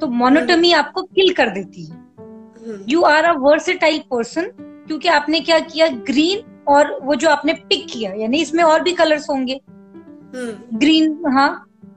तो 0.00 0.06
मोनोटमी 0.08 0.72
आपको 0.72 1.02
किल 1.02 1.32
कर 1.34 1.50
देती 1.50 1.84
है। 1.84 2.04
You 2.88 3.02
are 3.04 3.24
a 3.24 3.32
versatile 3.38 3.98
person 4.10 4.50
क्योंकि 4.86 5.08
आपने 5.08 5.40
क्या 5.40 5.58
किया? 5.60 5.86
ग्रीन 5.88 6.42
और 6.68 6.98
वो 7.02 7.14
जो 7.14 7.28
आपने 7.30 7.52
पिक 7.68 7.86
किया 7.90 8.12
यानी 8.12 8.40
इसमें 8.40 8.62
और 8.64 8.82
भी 8.82 8.92
कलर्स 8.92 9.28
होंगे। 9.30 9.60
ग्रीन 10.74 11.22
हाँ 11.26 11.50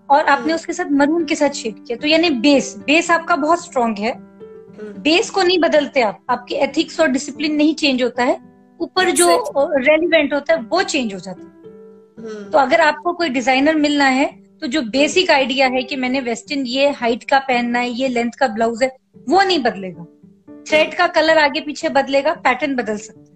और 0.09 0.23
आपने 0.23 0.43
हम्म। 0.43 0.55
उसके 0.55 0.73
साथ 0.73 0.91
मरून 0.91 1.25
के 1.25 1.35
साथ 1.35 1.49
शेड 1.51 1.83
किया। 1.85 1.97
तो 1.97 2.07
यानी 2.07 2.29
बेस 2.39 2.75
बेस 2.87 3.11
आपका 3.11 3.35
बहुत 3.35 3.63
स्ट्रांग 3.63 3.97
है। 3.97 4.13
बेस 4.99 5.29
को 5.29 5.43
नहीं 5.43 5.59
बदलते 5.59 6.01
आप। 6.01 6.19
आपके 6.29 6.55
एथिक्स 6.57 6.99
और 6.99 7.07
डिसिप्लिन 7.07 7.55
नहीं 7.55 7.73
चेंज 7.75 8.03
होता 8.03 8.23
है। 8.23 8.37
ऊपर 8.79 9.09
जो 9.11 9.27
रेलिवेंट 9.57 10.33
होता 10.33 10.53
है 10.53 10.61
वो 10.63 10.81
चेंज 10.83 11.13
हो 11.13 11.19
जाता 11.19 11.41
है। 11.41 11.47
हम्म। 12.19 12.49
तो 12.51 12.57
अगर 12.57 12.81
आपको 12.81 13.13
कोई 13.13 13.29
डिज़ाइनर 13.29 13.75
मिलना 13.75 14.05
है 14.05 14.27
तो 14.61 14.67
जो 14.67 14.81
बेसिक 14.91 15.31
आइडिया 15.31 15.67
है 15.67 15.81
कि 15.83 15.95
मैंने 15.95 16.19
वेस्टर्न 16.21 16.65
ये 16.67 16.89
हाइट 16.99 17.23
का 17.23 17.39
पहनना 17.39 17.79
है 17.79 17.89
ये 17.91 18.07
लेंथ 18.07 18.31
का 18.39 18.47
ब्लाउज 18.47 18.83
है 18.83 18.89
वो 19.29 19.41
नहीं 19.41 19.59
बदलेगा। 19.63 20.05
थ्रेड 20.69 20.93
का 20.93 21.07
कलर 21.09 21.37
आगे 21.37 21.61
पीछे 21.61 21.89
बदलेगा 21.89 22.33
पैटर्न 22.45 22.75
बदल 22.75 22.97
सकता 22.97 23.21
है। 23.21 23.27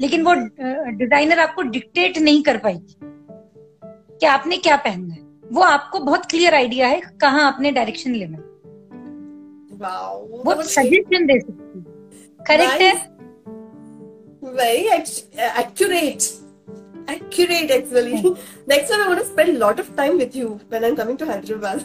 लेकिन 0.00 0.22
वो 0.24 0.34
डिज़ाइनर 0.98 1.38
आपको 1.40 1.62
डिक्टेट 1.70 2.18
नहीं 2.18 2.42
कर 2.42 2.56
पाएगी 2.58 2.96
कि 4.20 4.26
आपने 4.26 4.56
क्या 4.58 4.76
पहनना 4.78 5.14
है। 5.14 5.20
वो 5.52 5.62
आपको 5.62 5.98
बहुत 6.00 6.26
क्लियर 6.30 6.54
आइडिया 6.54 6.88
है 6.88 7.00
कहाँ 7.20 7.46
आपने 7.46 7.70
डायरेक्शन 7.72 8.14
लेना 8.14 8.38
वो 10.44 10.62
सजेशन 10.62 11.26
दे 11.26 11.40
सकती 11.40 11.84
करेक्ट 12.46 12.82
है? 12.82 12.92
Very 14.52 14.84
accurate. 14.90 16.24
Accurate 17.10 17.70
actually. 17.76 18.20
Next 18.72 18.90
time 18.90 19.02
i 19.02 19.08
want 19.08 19.20
to 19.20 19.26
spend 19.26 19.56
a 19.56 19.58
lot 19.64 19.82
of 19.82 19.90
time 19.96 20.18
with 20.22 20.34
you 20.40 20.48
when 20.68 20.84
i'm 20.84 20.96
coming 20.96 21.18
to 21.22 21.26
hyderabad. 21.32 21.84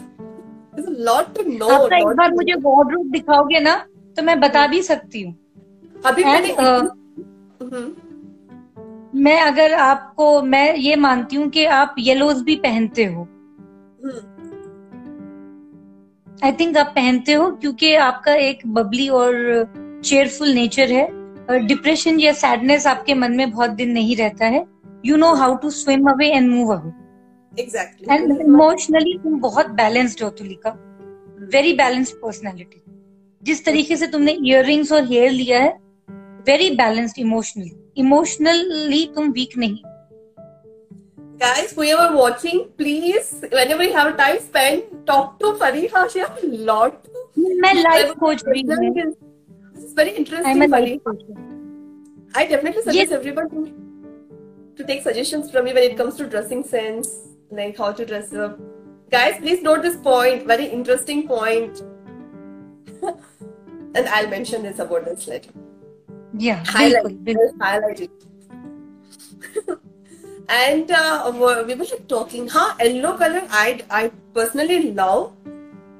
There's 0.72 0.88
a 0.88 0.98
lot 1.10 1.34
to 1.36 1.44
know 1.50 1.70
आप 1.74 1.92
एक 1.92 2.16
बार 2.16 2.34
मुझे 2.34 2.54
वार्डरोब 2.64 3.10
दिखाओगे 3.12 3.60
ना 3.60 3.76
तो 4.16 4.22
मैं 4.22 4.38
बता 4.40 4.66
भी 4.66 4.82
सकती 4.82 5.22
हूँ। 5.22 5.34
अभी 6.06 6.24
मैंने 6.24 6.50
मैं 9.22 9.40
अगर 9.40 9.72
आपको 9.74 10.26
मैं 10.42 10.74
ये 10.76 10.96
मानती 10.96 11.36
हूँ 11.36 11.48
कि 11.50 11.64
आप 11.64 11.94
येलोज 11.98 12.42
भी 12.44 12.56
पहनते 12.64 13.04
हो। 13.04 13.22
आई 16.44 16.52
थिंक 16.60 16.76
आप 16.76 16.92
पहनते 16.96 17.32
हो 17.32 17.50
क्योंकि 17.50 17.94
आपका 18.06 18.34
एक 18.48 18.66
बबली 18.74 19.08
और 19.20 19.34
चेयरफुल 20.04 20.48
नेचर 20.54 20.92
है। 20.92 21.66
डिप्रेशन 21.66 22.20
या 22.20 22.32
सैडनेस 22.32 22.86
आपके 22.86 23.14
मन 23.14 23.32
में 23.36 23.50
बहुत 23.50 23.70
दिन 23.70 23.90
नहीं 23.92 24.16
रहता 24.16 24.46
है। 24.46 24.64
You 25.06 25.16
know 25.16 25.32
how 25.34 25.56
to 25.62 25.70
swim 25.70 26.10
away 26.10 26.28
and 26.36 26.50
move 26.50 26.72
away 26.74 26.92
exactly 27.62 28.14
and 28.14 28.40
emotionally 28.40 29.18
तुम 29.22 29.38
बहुत 29.40 29.70
बैलेंस्ड 29.80 30.22
हो 30.22 30.30
तुलिका 30.38 30.70
वेरी 31.54 31.72
बैलेंस्ड 31.82 32.16
पर्सनैलिटी 32.22 32.82
जिस 33.42 33.64
तरीके 33.64 33.96
से 33.96 34.06
तुमने 34.06 34.32
इयर 34.32 34.70
और 34.94 35.04
हेयर 35.04 35.30
लिया 35.30 35.60
है 35.62 35.74
वेरी 36.46 36.70
बैलेंस्ड 36.76 37.18
इमोशनली 37.18 37.76
इमोशनली 37.98 39.04
तुम 39.14 39.30
वीक 39.32 39.58
नहीं 39.58 39.94
guys 41.40 41.72
whoever 41.76 42.04
watching 42.16 42.60
please 42.76 43.26
whenever 43.54 43.86
you 43.86 43.94
have 43.94 44.12
time 44.20 44.36
spend 44.44 44.84
talk 45.08 45.26
to 45.40 45.50
Fariha 45.62 46.04
she 46.12 46.22
has 46.22 46.44
a 46.44 46.48
lot 46.68 47.10
मैं 47.62 47.72
लाइफ 47.74 48.12
कोच 48.20 48.44
भी 48.46 48.62
हूँ 48.70 48.76
this 48.94 49.84
is 49.84 49.92
very 49.98 50.14
interesting 50.22 50.62
Fariha 50.76 51.16
I 52.34 52.46
definitely 52.46 52.82
suggest 52.82 53.10
yes. 53.10 53.12
everyone 53.12 53.50
to, 53.50 53.60
to 54.76 54.84
take 54.84 55.02
suggestions 55.02 55.50
from 55.50 55.64
me 55.64 55.72
when 55.72 55.82
it 55.90 55.96
comes 55.96 56.16
to 56.16 56.26
dressing 56.26 56.62
sense 56.64 57.08
like 57.50 57.76
how 57.76 57.92
to 57.92 58.04
dress 58.04 58.32
up 58.34 58.58
guys 59.10 59.38
please 59.38 59.62
note 59.62 59.82
this 59.82 59.96
point 59.96 60.46
very 60.46 60.66
interesting 60.66 61.26
point. 61.28 61.82
and 63.94 64.08
I'll 64.08 64.28
mention 64.28 64.62
this 64.62 64.78
about 64.78 65.04
this 65.04 65.26
later. 65.28 65.50
Yeah, 66.38 66.62
highlight, 66.66 67.16
highlight 67.60 68.00
it. 68.00 68.10
and 70.48 70.90
uh, 70.90 71.30
we 71.32 71.40
were 71.40 71.62
like 71.64 72.08
talking, 72.08 72.48
huh? 72.48 72.74
Yellow 72.80 73.16
color, 73.16 73.42
I 73.50 73.82
I 73.90 74.10
personally 74.34 74.92
love, 74.92 75.32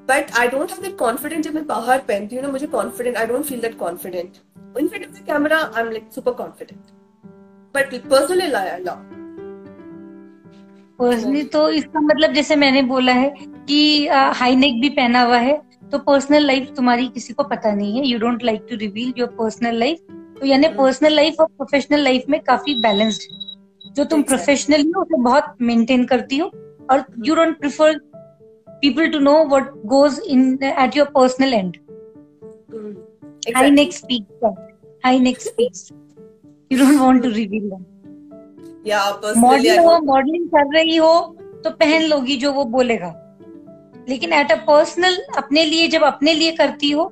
but 0.05 0.37
I 0.37 0.47
don't 0.47 0.69
have 0.69 0.83
that 0.83 0.97
confidence 0.97 1.47
in 1.47 1.53
my 1.53 1.61
bahar 1.61 1.99
pen. 2.11 2.29
You 2.29 2.41
know, 2.41 2.51
मुझे 2.51 2.69
confident. 2.71 3.17
I 3.17 3.25
don't 3.25 3.49
feel 3.53 3.61
that 3.61 3.79
confident. 3.79 4.41
In 4.75 4.89
front 4.89 5.05
of 5.05 5.15
the 5.15 5.23
camera, 5.31 5.71
I'm 5.73 5.91
like 5.91 6.13
super 6.19 6.33
confident. 6.33 6.93
But 7.75 7.91
personally, 8.09 8.53
I 8.55 8.79
love. 8.79 9.03
Personally 10.99 11.43
तो 11.53 11.69
इसका 11.69 11.99
मतलब 12.01 12.33
जैसे 12.33 12.55
मैंने 12.55 12.81
बोला 12.81 13.13
है 13.13 13.29
कि 13.67 14.07
high 14.35 14.55
neck 14.55 14.79
भी 14.81 14.89
पहना 14.89 15.21
हुआ 15.23 15.37
है 15.39 15.55
तो 15.91 15.97
पर्सनल 16.05 16.45
लाइफ 16.47 16.71
तुम्हारी 16.75 17.07
किसी 17.09 17.33
को 17.33 17.43
पता 17.43 17.73
नहीं 17.73 17.97
है। 17.97 18.05
You 18.07 18.19
don't 18.19 18.43
like 18.43 18.65
to 18.69 18.75
reveal 18.77 19.13
your 19.17 19.27
personal 19.39 19.75
life 19.79 19.99
तो 20.39 20.45
यानी 20.45 20.67
पर्सनल 20.77 21.13
लाइफ 21.15 21.35
और 21.39 21.47
प्रोफेशनल 21.47 22.03
लाइफ 22.03 22.23
में 22.29 22.39
काफ़ी 22.47 22.75
बैलेंस्ड 22.81 23.21
है। 23.31 23.91
जो 23.93 24.03
तुम 24.05 24.23
प्रोफेशनली 24.23 24.91
हो 24.95 25.01
उसे 25.01 25.21
बहुत 25.23 25.55
मेंटेन 25.61 26.05
करती 26.05 26.37
हो 26.37 26.51
और 26.91 27.05
you 27.25 27.35
don't 27.35 27.59
prefer 27.59 27.99
people 28.81 29.11
to 29.11 29.19
know 29.19 29.37
what 29.45 29.71
goes 29.93 30.19
in 30.27 30.59
at 30.63 30.97
your 30.97 31.07
personal 31.15 31.53
and 31.53 31.77
high 33.55 33.71
neck 33.71 33.93
speak 33.93 34.45
high 35.05 35.19
neck 35.19 35.39
speaks 35.41 35.89
you 36.71 36.77
don't 36.77 36.99
want 36.99 37.23
to 37.23 37.29
reveal 37.29 37.69
them 37.69 37.85
modelling 39.41 39.85
हो 39.85 39.99
मॉडलिंग 40.05 40.47
कर 40.49 40.73
रही 40.75 40.95
हो 40.95 41.13
तो 41.63 41.69
पहन 41.79 42.03
लोगी 42.09 42.35
जो 42.37 42.51
वो 42.53 42.63
बोलेगा। 42.75 43.13
लेकिन 44.09 44.33
एट 44.33 44.51
अ 44.51 44.55
पर्सनल 44.67 45.17
अपने 45.37 45.63
लिए 45.65 45.87
जब 45.87 46.03
अपने 46.03 46.33
लिए 46.33 46.51
करती 46.51 46.91
हो 46.91 47.11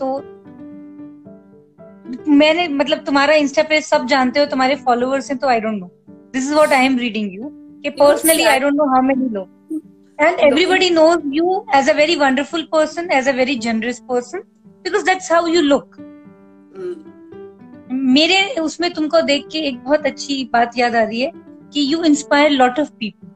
तो 0.00 0.16
मैंने 2.28 2.66
मतलब 2.68 2.98
तुम्हारा 3.06 3.34
इंस्टा 3.34 3.62
पे 3.62 3.80
सब 3.80 4.06
जानते 4.06 4.40
हो 4.40 4.46
तुम्हारे 4.46 4.74
फॉलोअर्स 4.86 5.30
हैं 5.30 5.38
तो 5.38 5.48
I 5.48 5.60
don't 5.60 5.80
know 5.80 5.90
this 6.34 6.44
is 6.44 6.54
what 6.54 6.72
I 6.72 6.86
am 6.86 6.98
reading 6.98 7.34
you 7.34 7.50
कि 7.82 7.90
personally 7.90 8.44
I 8.44 8.60
don't 8.60 8.74
know 8.74 8.84
how 8.94 9.02
many 9.02 9.28
लोग। 9.34 9.48
And 10.18 10.38
everybody 10.40 10.90
knows 10.90 11.26
you 11.34 11.64
as 11.76 11.88
a 11.90 11.92
very 11.96 12.16
wonderful 12.16 12.62
person 12.72 13.10
as 13.12 13.28
a 13.28 13.32
very 13.32 13.54
generous 13.66 13.98
person 14.08 14.38
because 14.84 15.04
that's 15.04 15.32
how 15.32 15.46
you 15.46 15.60
look 15.62 15.96
मेरे 18.10 18.38
उसमें 18.60 18.92
तुमको 18.94 19.20
देख 19.22 19.46
के 19.52 19.58
एक 19.68 19.82
बहुत 19.84 20.06
अच्छी 20.06 20.44
बात 20.52 20.78
याद 20.78 20.96
आ 20.96 21.02
रही 21.02 21.20
है 21.20 21.32
कि 21.74 21.92
you 21.92 22.02
inspire 22.04 22.50
lot 22.50 22.78
of 22.80 22.90
people 23.00 23.28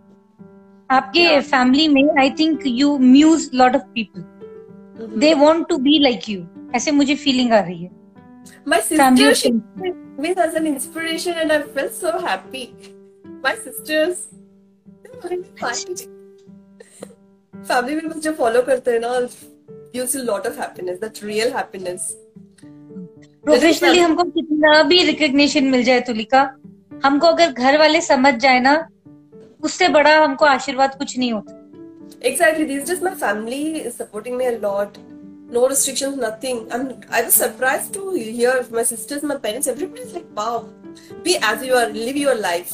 आपके 0.91 1.41
फैमिली 1.41 1.89
में 1.89 2.03
I 2.21 2.31
think 2.41 2.67
you 2.67 2.97
muse 2.99 3.51
lot 3.55 3.77
of 3.77 3.83
people 3.95 5.19
they 5.21 5.35
want 5.35 5.69
to 5.69 5.77
be 5.79 5.99
like 5.99 6.29
you 6.29 6.47
ऐसे 6.75 6.91
मुझे 6.91 7.15
फीलिंग 7.17 7.53
आ 7.53 7.61
रही 7.61 7.83
है. 7.83 7.91
My 8.67 8.81
sister 8.81 9.51
me 10.17 10.31
as 10.37 10.55
an 10.55 10.67
inspiration 10.67 11.35
and 11.35 11.53
I 11.53 11.63
felt 11.63 11.93
so 11.93 12.19
happy. 12.19 12.65
My 13.45 13.55
sisters, 13.57 14.17
family 17.55 17.95
में 17.97 18.21
जो 18.21 18.33
follow 18.33 18.63
करते 18.63 18.91
हैं 18.91 19.01
ना 19.01 19.29
you 19.97 20.07
see 20.07 20.19
lot 20.19 20.47
of 20.47 20.61
happiness 20.61 20.99
that 21.01 21.25
real 21.25 21.53
happiness 21.53 22.09
professionally 23.45 23.99
तो 23.99 24.05
हमको 24.05 24.25
कितना 24.31 24.83
भी 24.91 25.03
रिकग्निशन 25.05 25.65
मिल 25.71 25.83
जाए 25.85 26.01
तुलिका 26.03 26.43
हमको 27.05 27.27
अगर 27.27 27.53
घर 27.53 27.79
वाले 27.79 28.01
समझ 28.03 28.35
जाए 28.45 28.61
ना 28.61 28.75
उससे 29.63 29.89
बड़ा 29.89 30.15
हमको 30.19 30.45
आशीर्वाद 30.47 30.95
कुछ 30.99 31.19
नहीं 31.19 31.33
होता। 31.33 31.61
Exactly 32.29 32.65
this 32.67 32.85
just 32.87 33.03
my 33.03 33.15
family 33.17 33.91
supporting 33.91 34.37
me 34.37 34.45
uh 34.45 34.51
no 35.53 35.67
restrictions 35.67 36.15
nothing 36.19 36.59
I 36.73 36.81
am 36.81 36.89
I 37.13 37.79
to 37.95 38.11
hear 38.15 38.65
my 38.75 38.85
sisters 38.85 39.25
my 39.25 39.39
parents 39.43 39.69
everybody 39.69 40.03
is 40.03 40.13
like 40.13 40.27
wow 40.39 40.59
be 41.25 41.35
as 41.53 41.69
you 41.69 41.77
are 41.77 41.93
live 41.93 42.17
your 42.17 42.37
life 42.41 42.67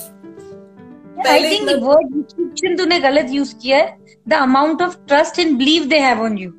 I 1.28 1.50
think 1.50 1.68
the 1.68 1.78
word 1.82 2.16
restriction 2.16 2.76
तूने 2.76 2.98
गलत 3.00 3.26
use 3.30 3.54
किया 3.62 3.78
है। 3.78 3.96
The 4.28 4.32
amount 4.34 4.82
of 4.82 4.96
trust 5.08 5.38
and 5.38 5.56
believe 5.58 5.84
they 5.88 5.98
have 6.00 6.22
on 6.22 6.38
you 6.38 6.52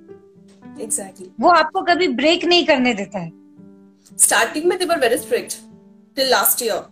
exactly 0.81 1.31
वो 1.41 1.49
आपको 1.51 1.81
कभी 1.83 2.07
break 2.19 2.45
नहीं 2.45 2.65
करने 2.65 2.93
देता 2.93 3.19
है। 3.19 3.31
स्टार्टिंग 4.19 4.65
में 4.65 4.77
they were 4.79 4.99
very 4.99 5.17
strict 5.17 5.55
till 6.17 6.29
last 6.29 6.61
year 6.63 6.83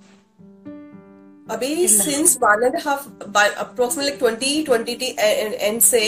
अभी 1.54 1.88
since 1.88 2.38
one 2.44 2.63
and 2.63 2.75
half 2.86 3.07
approximately 3.36 4.16
twenty 4.18 4.63
twenty 4.63 5.16
end 5.19 5.80
से 5.81 6.01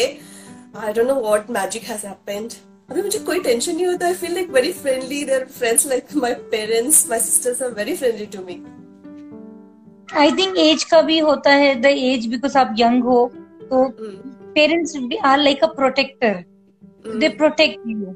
I 0.77 0.93
don't 0.93 1.07
know 1.07 1.15
what 1.21 1.49
magic 1.51 1.83
has 1.83 2.05
happened 2.07 2.51
अभी 2.89 3.01
मुझे 3.01 3.19
कोई 3.19 3.39
टेंशन 3.39 3.75
नहीं 3.75 3.85
होता. 3.87 4.05
I 4.05 4.13
feel 4.13 4.33
like 4.33 4.49
very 4.51 4.71
friendly 4.73 5.23
there 5.25 5.45
friends 5.57 5.87
like 5.87 6.15
my 6.15 6.33
parents 6.51 7.07
my 7.09 7.19
sisters 7.19 7.61
are 7.61 7.69
very 7.73 7.95
friendly 7.95 8.25
to 8.35 8.43
me 8.45 8.61
I 10.19 10.31
think 10.37 10.57
age 10.57 10.83
का 10.83 11.01
भी 11.01 11.19
होता 11.19 11.51
है 11.53 11.73
द 11.81 11.85
एज 11.85 12.27
बिकॉज़ 12.27 12.57
आप 12.57 12.75
यंग 12.79 13.03
हो 13.03 13.25
तो 13.61 13.83
parents 14.55 14.95
are 15.23 15.37
like 15.39 15.63
a 15.63 15.67
protector 15.75 16.43
they 17.19 17.29
protect 17.37 17.87
you 17.87 18.15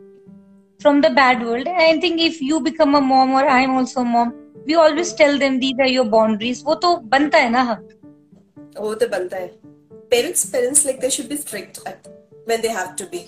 from 0.85 1.00
the 1.00 1.11
bad 1.11 1.43
world. 1.43 1.67
And 1.67 1.81
I 1.81 2.00
think 2.00 2.20
if 2.20 2.41
you 2.41 2.61
become 2.61 2.94
a 2.94 3.00
mom 3.00 3.32
or 3.32 3.47
I'm 3.47 3.70
also 3.70 4.00
a 4.00 4.05
mom, 4.05 4.35
we 4.67 4.75
always 4.75 5.12
tell 5.12 5.38
them 5.38 5.58
these 5.58 5.79
are 5.79 5.88
your 5.88 6.05
boundaries. 6.05 6.62
वो 6.64 6.75
तो 6.85 6.97
बनता 7.14 7.38
है 7.38 7.50
ना 7.50 7.62
हक 7.70 7.88
वो 8.79 8.94
तो 8.94 9.08
बनता 9.08 9.37
है 9.37 9.50
parents 10.11 10.44
parents 10.55 10.85
like 10.85 11.00
they 11.00 11.11
should 11.11 11.29
be 11.29 11.37
strict 11.37 11.81
at, 11.87 12.08
when 12.47 12.61
they 12.61 12.69
have 12.69 12.94
to 12.97 13.06
be 13.06 13.26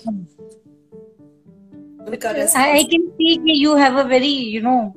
I 2.05 2.83
can 2.91 3.11
see 3.17 3.39
you 3.43 3.75
have 3.75 3.95
a 3.95 4.03
very, 4.03 4.27
you 4.27 4.61
know, 4.61 4.93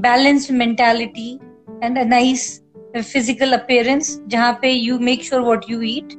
balanced 0.00 0.50
mentality 0.50 1.40
and 1.82 1.98
a 1.98 2.04
nice 2.04 2.62
physical 3.04 3.54
appearance. 3.54 4.20
जहाँ 4.28 4.52
पे 4.62 4.72
you 4.80 4.98
make 4.98 5.22
sure 5.22 5.42
what 5.42 5.68
you 5.68 5.82
eat. 5.82 6.16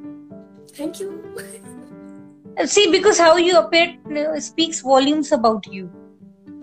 Thank 0.74 1.00
you. 1.00 1.27
see 2.67 2.91
because 2.91 3.19
how 3.19 3.37
you 3.37 3.57
appear 3.57 4.41
speaks 4.41 4.81
volumes 4.81 5.33
about 5.33 5.67
you 5.67 5.91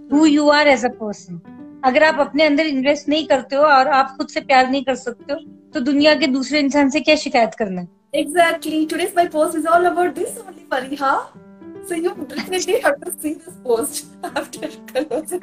who 0.09 0.25
you 0.25 0.49
are 0.49 0.67
as 0.67 0.83
a 0.83 0.89
person. 0.91 1.41
अगर 1.85 2.03
आप 2.03 2.19
अपने 2.19 2.43
अंदर 2.43 2.65
invest 2.65 3.09
नहीं 3.09 3.25
करते 3.27 3.55
हो 3.55 3.63
और 3.63 3.87
आप 3.87 4.15
खुद 4.17 4.27
से 4.27 4.41
प्यार 4.41 4.69
नहीं 4.69 4.83
कर 4.83 4.95
सकते 4.95 5.33
हो 5.33 5.39
तो 5.73 5.79
दुनिया 5.79 6.13
के 6.15 6.27
दूसरे 6.27 6.59
इंसान 6.59 6.89
से 6.89 6.99
क्या 6.99 7.15
शिकायत 7.15 7.55
करना 7.59 7.85
exactly 8.15 8.85
today's 8.85 9.13
my 9.15 9.27
post 9.35 9.57
is 9.57 9.67
all 9.67 9.85
about 9.85 10.15
this 10.15 10.37
only 10.37 10.65
परिहा 10.71 11.11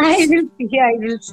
I 0.06 0.96
will 0.96 1.28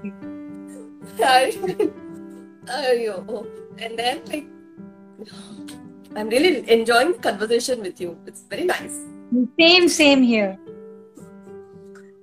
I'm 6.16 6.30
really 6.30 6.70
enjoying 6.70 7.12
the 7.14 7.20
conversation 7.20 7.82
with 7.82 8.02
you. 8.02 8.18
It's 8.26 8.42
very 8.50 8.66
nice. 8.66 8.98
Same, 9.60 9.88
same 9.88 10.24
here. 10.24 10.58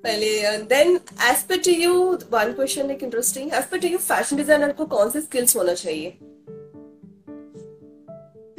पहले 0.05 0.29
and 0.49 0.69
then 0.69 0.99
as 1.29 1.43
per 1.45 1.57
to 1.67 1.73
you 1.83 1.95
one 2.33 2.55
question 2.55 2.89
like 2.89 3.03
interesting 3.03 3.51
as 3.61 3.65
per 3.71 3.79
to 3.85 3.89
you 3.93 3.99
fashion 3.99 4.39
designer 4.41 4.73
को 4.81 4.85
कौन 4.93 5.11
से 5.11 5.23
skills 5.23 5.57
होना 5.57 5.75
चाहिए 5.75 6.13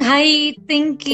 I 0.00 0.54
think 0.68 1.04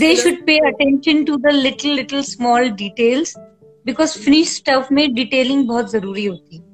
they 0.00 0.14
should 0.16 0.40
pay 0.46 0.58
attention 0.72 1.24
to 1.26 1.36
the 1.44 1.52
little 1.52 1.94
little 2.00 2.22
small 2.22 2.68
details 2.82 3.36
because 3.84 4.16
finished 4.24 4.62
stuff 4.62 4.90
में 4.92 5.04
detailing 5.14 5.66
बहुत 5.68 5.90
ज़रूरी 5.90 6.24
होती 6.24 6.56
है 6.56 6.69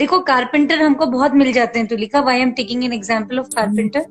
देखो 0.00 0.18
कारपेंटर 0.20 0.82
हमको 0.82 1.06
बहुत 1.06 1.32
मिल 1.34 1.52
जाते 1.52 1.78
हैं 1.78 1.88
तो 1.88 1.96
लिखा 1.96 2.20
why 2.20 2.40
am 2.40 2.50
taking 2.52 2.84
an 2.84 2.92
example 2.92 3.38
of 3.38 3.46
carpenter 3.46 4.04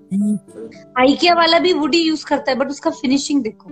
IKEA 0.99 1.33
वाला 1.35 1.59
भी 1.59 1.73
वुडी 1.73 2.01
यूज़ 2.01 2.25
करता 2.25 2.51
है 2.51 2.57
बट 2.57 2.69
उसका 2.69 2.89
फिनिशिंग 2.91 3.41
देखो। 3.43 3.69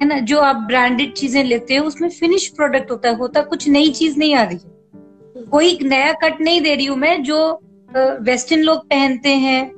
है 0.00 0.06
ना? 0.08 0.18
जो 0.20 0.38
आप 0.40 0.56
ब्रांडेड 0.68 1.12
चीज़ें 1.14 1.42
लेते 1.44 1.76
हो, 1.76 1.86
उसमें 1.86 2.08
फिनिश 2.10 2.46
प्रोडक्ट 2.48 2.90
होता 2.90 3.08
है, 3.08 3.16
होता 3.16 3.42
कुछ 3.42 3.68
नई 3.68 3.90
चीज़ 3.90 4.18
नहीं 4.18 4.34
आ 4.34 4.42
रही 4.42 4.58
है। 4.58 5.44
कोई 5.46 5.78
नया 5.82 6.12
कट 6.22 6.40
नहीं 6.40 6.60
दे 6.60 6.74
रही 6.74 6.86
हूँ 6.86 6.96
मैं, 6.96 7.22
जो 7.22 7.60
वेस्टर्न 8.22 8.62
लोग 8.62 8.84
पहनते 8.86 9.34
हैं 9.38 9.70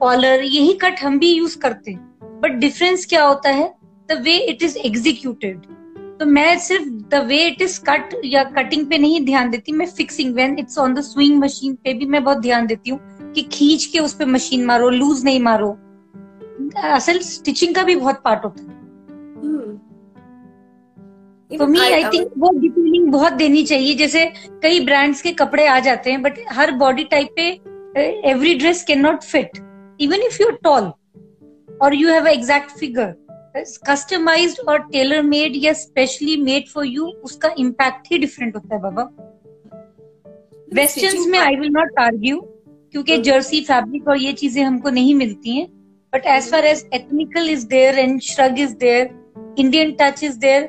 कॉलर 0.00 0.42
यही 0.44 0.72
कट 0.82 1.00
हम 1.02 1.18
भी 1.18 1.32
यूज़ 1.34 1.58
करते 1.58 1.90
हैं। 1.90 2.40
बट 2.42 2.52
डिफरेंस 2.60 3.06
क्या 3.06 3.24
होता 3.24 3.50
है? 3.50 3.72
The 4.08 4.22
way 4.22 4.36
it 4.44 4.62
is 4.62 4.78
executed 4.78 5.60
तो 6.20 6.26
मैं 6.26 6.58
सिर्फ़ 6.58 6.88
the 7.10 7.14
way 7.26 7.44
it 7.46 7.60
is 7.62 7.80
cut 7.80 8.14
या 8.24 8.42
कटिंग 8.52 8.86
पे 8.86 8.98
नहीं 8.98 9.24
ध्यान 9.24 9.50
देती 9.50 9.72
मैं 9.72 9.86
fixing 9.88 10.34
when 10.34 10.58
it's 10.58 10.78
on 10.78 10.94
the 10.94 11.00
sewing 11.00 11.38
machine 11.42 11.74
पे 11.74 11.92
भी 11.94 12.06
मैं 12.06 12.22
बहुत 12.24 12.38
ध्यान 12.38 12.66
देती 12.66 12.90
हूँ 12.90 13.32
कि 13.34 13.42
खींच 13.52 13.84
के 13.84 13.98
उस 13.98 14.14
पर 14.14 14.26
मशीन 14.26 14.64
मारो 14.66 14.88
लूज 14.90 15.24
नहीं 15.24 15.40
मारो। 15.40 15.70
असल 16.86 17.18
स्टिचिंग 17.20 17.74
का 17.74 17.82
भी 17.82 17.96
बहुत 17.96 18.20
पार्ट 18.24 18.44
होता 18.44 18.62
है। 18.62 18.76
तो 21.50 21.66
मी 21.66 21.80
आई 21.80 22.04
थिंक 22.04 22.32
वो 22.38 22.50
डिटेलिंग 22.60 23.10
बहुत 23.12 23.32
देनी 23.32 23.62
चाहिए। 23.64 23.94
जैसे 23.94 24.24
कई 24.62 24.80
ब्रांड्स 24.86 25.22
के 25.22 25.32
कपड़े 25.34 25.66
आ 25.66 25.78
जाते 25.80 26.10
हैं 26.10 26.22
बट 26.22 26.38
हर 26.50 26.70
बॉडी 26.76 27.04
टाइप 27.12 27.28
पे 27.36 27.48
every 28.30 28.54
dress 28.54 28.82
can 28.84 29.00
not 29.00 29.22
fit 29.24 29.58
even 30.00 30.26
if 30.26 30.42
you 30.42 30.50
tall 30.64 30.92
और 31.82 31.94
you 31.94 32.08
have 32.08 32.26
exact 32.26 32.78
figure 32.78 33.14
customised 33.56 34.68
और 34.68 34.78
टेलर 34.82 35.22
मेड 35.22 35.52
या 35.56 35.72
स्पेशली 35.72 36.36
मेड 36.42 36.68
फॉर 36.68 36.86
यू 36.86 37.06
उसका 37.24 37.54
इम्पैक्ट 37.58 38.12
ही 38.12 38.18
डिफरेंट 38.18 38.54
होता 38.56 38.74
है 38.74 38.80
बाबा 38.82 39.02
वेस्टर्न 40.74 41.30
में 41.30 41.38
आई 41.38 41.56
विल 41.56 41.70
नॉट 41.72 41.98
आर्ग्यू 41.98 42.40
क्योंकि 42.94 43.18
जर्सी 43.22 43.60
फैब्रिक 43.60 44.08
और 44.08 44.18
ये 44.18 44.32
चीज़ें 44.32 44.62
हमको 44.64 44.90
नहीं 44.90 45.14
मिलती 45.14 45.56
हैं 45.56 45.66
but 46.12 46.26
as 46.26 46.50
far 46.50 46.66
as 46.66 46.84
ethnical 46.94 47.50
is 47.50 47.66
there 47.66 47.98
and 47.98 48.20
shrug 48.22 48.58
is 48.60 48.74
there 48.76 49.10
Indian 49.58 49.92
touch 50.00 50.22
is 50.24 50.38
there 50.38 50.68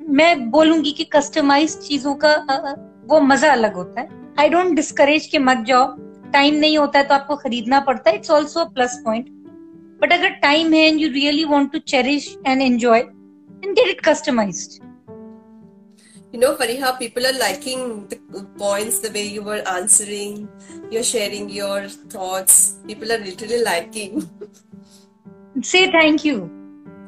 मैं 0.00 0.50
बोलूँगी 0.50 0.92
कि 0.92 1.04
कस्टमाइज 1.12 1.78
चीज़ों 1.78 2.14
का 2.24 2.34
वो 3.06 3.20
मज़ा 3.22 3.52
अलग 3.52 3.74
होता 3.74 4.00
है 4.00 4.24
आई 4.38 4.48
डोंट 4.48 4.74
डिस्करेज 4.76 5.26
के 5.26 5.38
मत 5.40 5.64
जाओ 5.66 5.86
टाइम 6.32 6.54
नहीं 6.54 6.78
होता 6.78 6.98
है 6.98 7.06
तो 7.06 7.14
आपको 7.14 7.36
खरीदना 7.36 7.80
पड़ता 7.80 8.10
है 8.10 8.16
it's 8.16 8.30
also 8.30 8.64
plus 8.64 9.00
point 9.04 9.28
but 10.01 10.13
अगर 10.13 10.29
टाइम 10.43 10.73
है 10.73 10.85
and 10.87 11.01
you 11.01 11.09
really 11.11 11.43
want 11.45 11.71
to 11.71 11.79
cherish 11.95 12.35
and 12.47 12.61
enjoy 12.61 12.99
and 12.99 13.75
get 13.75 13.89
it 13.89 14.01
customized 14.05 14.79
you 16.33 16.39
know 16.39 16.49
fariha 16.59 16.89
people 16.97 17.25
are 17.29 17.37
liking 17.39 17.81
the 18.09 18.43
points 18.59 18.99
the 19.05 19.09
way 19.15 19.23
you 19.27 19.41
were 19.47 19.61
answering 19.71 20.47
you're 20.89 21.07
sharing 21.09 21.49
your 21.49 21.79
thoughts 22.13 22.77
people 22.87 23.11
are 23.11 23.17
literally 23.23 23.61
liking 23.63 24.23
say 25.61 25.91
thank 25.91 26.23
you 26.23 26.37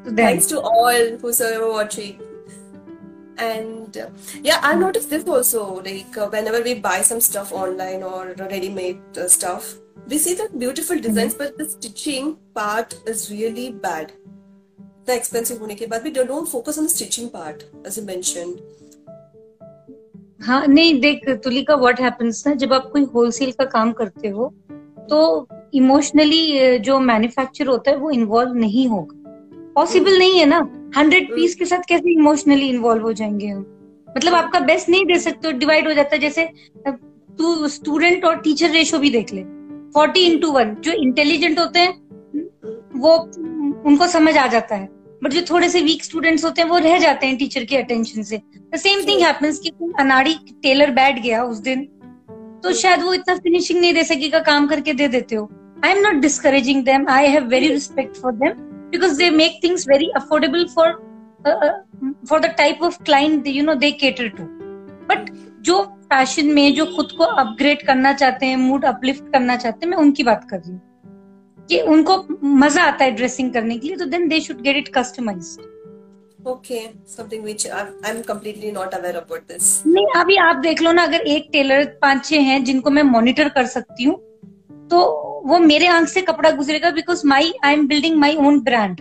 to 0.04 0.12
them. 0.12 0.18
thanks 0.18 0.46
to 0.48 0.60
all 0.60 1.18
who's 1.22 1.40
ever 1.40 1.70
watching 1.72 2.20
and 3.38 3.98
uh, 3.98 4.10
yeah 4.42 4.60
i 4.62 4.76
noticed 4.76 5.10
this 5.10 5.26
also 5.28 5.82
like 5.82 6.18
uh, 6.18 6.28
whenever 6.28 6.62
we 6.62 6.74
buy 6.74 7.00
some 7.02 7.22
stuff 7.22 7.54
online 7.54 8.04
or 8.04 8.34
ready 8.40 8.70
made 8.70 9.00
uh, 9.18 9.28
stuff 9.28 9.76
we 10.07 10.19
see 10.19 10.35
the 10.35 10.49
beautiful 10.57 10.99
designs 10.99 11.35
mm-hmm. 11.35 11.45
but 11.45 11.59
the 11.59 11.65
stitching 11.65 12.37
part 12.55 12.95
is 13.07 13.31
really 13.31 13.71
bad. 13.71 14.13
The 15.07 15.15
expensive 15.17 15.59
hone 15.59 15.75
ke 15.77 15.89
baad 15.91 16.05
we 16.05 16.13
don't 16.13 16.49
focus 16.49 16.79
on 16.79 16.85
the 16.85 16.91
stitching 16.91 17.29
part 17.31 17.65
as 17.85 17.99
you 17.99 18.05
mentioned. 18.05 18.61
हाँ 20.47 20.67
नहीं 20.67 21.01
देख 21.01 21.29
Tulika 21.45 21.75
what 21.77 22.01
happens 22.01 22.43
ना 22.47 22.55
जब 22.55 22.73
आप 22.73 22.91
कोई 22.93 23.05
wholesale 23.15 23.53
का 23.53 23.65
काम 23.65 23.93
करते 23.93 24.29
हो 24.29 24.49
तो 25.11 25.49
इमोशनली 25.75 26.79
जो 26.79 26.99
मैन्युफैक्चर 27.01 27.67
होता 27.67 27.91
है 27.91 27.97
वो 27.97 28.11
इन्वॉल्व 28.11 28.55
नहीं 28.55 28.87
होगा। 28.89 29.15
पॉसिबल 29.75 30.19
नहीं 30.19 30.39
है 30.39 30.47
ना? 30.47 30.59
हंड्रेड 30.97 31.35
पीस 31.35 31.55
के 31.55 31.65
साथ 31.65 31.89
कैसे 31.89 32.13
इमोशनली 32.13 32.69
इन्वॉल्व 32.69 33.03
हो 33.03 33.13
जाएँगे 33.13 33.47
हम? 33.47 33.61
मतलब 34.17 34.35
आपका 34.35 34.61
बेस्ट 34.61 34.89
नहीं 34.89 35.05
दे 35.07 35.19
सकते 35.19 35.53
डिवाइड 35.53 35.89
हो 35.89 35.95
जाता 35.95 36.15
है 36.15 36.21
जैसे 36.21 36.45
तू 37.39 37.69
स्टूडेंट 37.69 38.25
और 38.25 38.41
टीचर 38.41 38.71
रेशो 38.71 38.99
भी 38.99 39.11
देख 39.11 39.33
ले। 39.33 39.43
फोर्टी 39.95 40.21
इंटू 40.27 40.51
वन 40.53 40.75
जो 40.85 40.93
इंटेलिजेंट 40.93 41.59
होते 41.59 41.81
हैं 41.81 41.93
वो 43.01 43.17
उनको 43.89 44.07
समझ 44.07 44.37
आ 44.37 44.47
जाता 44.47 44.77
है। 44.77 44.89
बट 45.23 45.33
जो 45.33 45.43
थोड़े 45.51 45.69
से 45.69 45.81
वीक 45.83 46.05
स्टूडेंट्स 46.05 46.45
होते 46.45 46.63
हैं 46.63 46.69
वो 46.69 46.79
रह 46.79 46.99
जाते 46.99 47.27
हैं 47.27 47.37
टीचर 47.39 47.65
की 47.65 47.77
अटेंशन 47.77 48.23
से। 48.23 48.37
द 48.75 48.77
सेम 48.77 49.01
थिंग 49.09 49.23
हैपेंस 49.23 49.59
कि 49.59 49.73
अनाड़ी 50.01 50.35
टेलर 50.63 50.91
बैठ 51.01 51.23
गया 51.23 51.43
उस 51.45 51.59
दिन 51.69 51.85
तो 52.65 52.73
शायद 52.75 53.03
वो 53.03 53.15
इतना 53.15 53.35
फिनिशिंग 53.37 53.81
नहीं 53.81 53.95
दे 53.95 54.05
सकेगा 54.05 54.39
काम 54.47 54.67
करके 54.69 54.93
दे 54.93 55.09
देते 55.09 55.37
हो। 55.37 55.49
I 55.85 55.91
am 55.91 55.99
not 56.07 56.23
discouraging 56.23 56.85
them 56.85 57.09
I 57.11 57.27
have 57.27 57.47
very 57.49 57.69
respect 57.69 58.17
for 58.17 58.33
them 58.33 58.67
make 59.37 59.57
things 59.63 59.83
very 59.85 60.07
affordable 60.19 60.63
for 60.75 60.85
uh, 61.47 61.57
uh, 61.65 61.73
for 62.29 62.39
the 62.41 62.49
type 62.61 62.81
of 62.89 62.95
client 63.09 63.47
you 63.47 63.63
know 63.63 63.75
they 63.83 63.91
cater 64.03 64.29
to. 64.37 64.47
But 65.09 65.29
जो 65.69 65.77
फ़ैशन 66.11 66.47
में 66.47 66.75
जो 66.75 66.85
खुद 66.87 67.13
को 67.19 67.25
अपग्रेड 67.25 67.87
करना 67.87 68.13
चाहते 68.13 68.47
हैं 68.47 68.57
mood 68.57 68.85
uplift 68.85 69.33
करना 69.33 69.57
चाहते 69.57 69.87
हैं 69.87 69.91
मैं 69.91 69.99
उनकी 69.99 70.23
बात 70.23 70.47
कर 70.51 70.59
रही 70.59 70.73
हूँ। 70.73 70.81
कि 71.69 71.81
उनको 71.95 72.17
मज़ा 72.45 72.83
आता 72.83 73.05
है 73.05 73.11
ड्रेसिंग 73.11 73.53
करने 73.53 73.79
के 73.79 73.89
लिए 73.89 73.97
तो 73.97 74.05
then 74.07 74.29
they 74.29 74.41
should 74.41 74.61
get 74.61 74.77
it 74.77 74.89
customized 74.95 75.67
okay 76.45 76.81
something 77.07 77.43
which 77.43 77.65
I'm, 77.69 77.89
I'm 78.03 78.23
completely 78.23 78.71
not 78.73 78.95
aware 78.95 79.17
about 79.17 79.43
this. 79.49 79.67
नहीं 79.87 80.07
अभी 80.17 80.37
आप 80.37 80.57
देख 80.57 80.83
लो 80.83 80.93
ना 80.93 81.03
अगर 81.03 81.27
एक 81.27 81.49
टेलर 81.53 81.85
पाँच 82.03 82.25
छह 82.25 82.41
हैं 82.43 82.63
जिनको 82.65 82.91
मैं 82.91 83.03
मॉनिटर 83.03 83.49
कर 83.49 83.67
सकती 83.67 84.05
हूँ 84.05 84.15
तो 84.91 85.01
वो 85.47 85.59
मेरे 85.59 85.87
आँख 85.87 86.09
से 86.09 86.23
कपड़ा 86.23 86.51
गुजरेगा 86.51 86.91
because 86.91 87.27
my 87.27 87.53
I 87.65 87.73
am 87.73 87.87
building 87.89 88.17
my 88.17 88.37
own 88.37 88.61
brand 88.61 89.01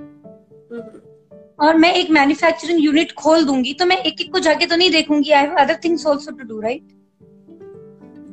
और 1.59 1.77
मैं 1.77 1.93
एक 1.93 2.09
मैन्युफैक्चरिंग 2.11 2.83
यूनिट 2.83 3.11
खोल 3.11 3.45
दूँगी 3.45 3.73
तो 3.73 3.85
मैं 3.85 3.97
एक 3.97 4.21
एक 4.21 4.31
को 4.31 4.39
जाके 4.39 4.65
तो 4.65 4.75
नहीं 4.75 4.91
देखूँगी 4.91 5.31
I 5.31 5.43
have 5.43 5.55
other 5.59 5.79
things 5.83 6.07
also 6.07 6.31
to 6.31 6.47
do 6.47 6.59
right 6.61 6.96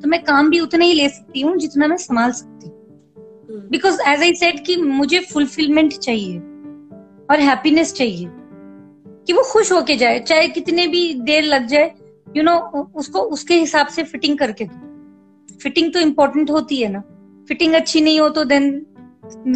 तो 0.04 0.08
मैं 0.08 0.22
काम 0.24 0.48
भी 0.50 0.58
उतना 0.60 0.84
ही 0.84 0.92
ले 0.92 1.08
सकती 1.08 1.40
हूँ 1.40 1.56
जितना 1.56 1.86
मैं 1.86 1.96
संभाल 1.96 2.32
सकती 2.32 2.68
हूँ। 2.68 3.60
बिकॉज़ 3.70 4.00
एज 4.00 4.22
आई 4.22 4.34
सेड 4.34 4.64
कि 4.64 4.76
मुझे 4.76 5.20
फुलफिलमेंट 5.32 5.92
चाहिए 5.92 6.38
और 7.30 7.40
हैप्पीनेस 7.40 7.92
चाहिए। 7.92 8.26
कि 9.26 9.32
वो 9.32 9.42
खुश 9.42 9.70
होके 9.72 9.96
जाए 9.96 10.18
चाहे 10.18 10.48
कितने 10.48 10.86
भी 10.86 11.02
देर 11.14 11.44
लग 11.44 11.66
जाए 11.66 11.84
यू 11.84 12.32
you 12.34 12.44
नो 12.44 12.52
know, 12.52 12.94
उसको 12.94 13.18
उसके 13.18 13.54
हिसाब 13.54 13.86
से 13.86 14.02
फिटिंग 14.02 14.38
करके 14.38 14.64
दो। 14.64 15.56
फिटिंग 15.58 15.92
तो 15.92 16.00
इम्पोर्टेंट 16.00 16.50
होती 16.50 16.80
है 16.82 16.88
ना। 16.88 17.00
फिटिंग 17.48 17.74
अच्छी 17.74 18.00
नहीं 18.00 18.20
हो 18.20 18.28
तो 18.28 18.44
देन 18.44 18.70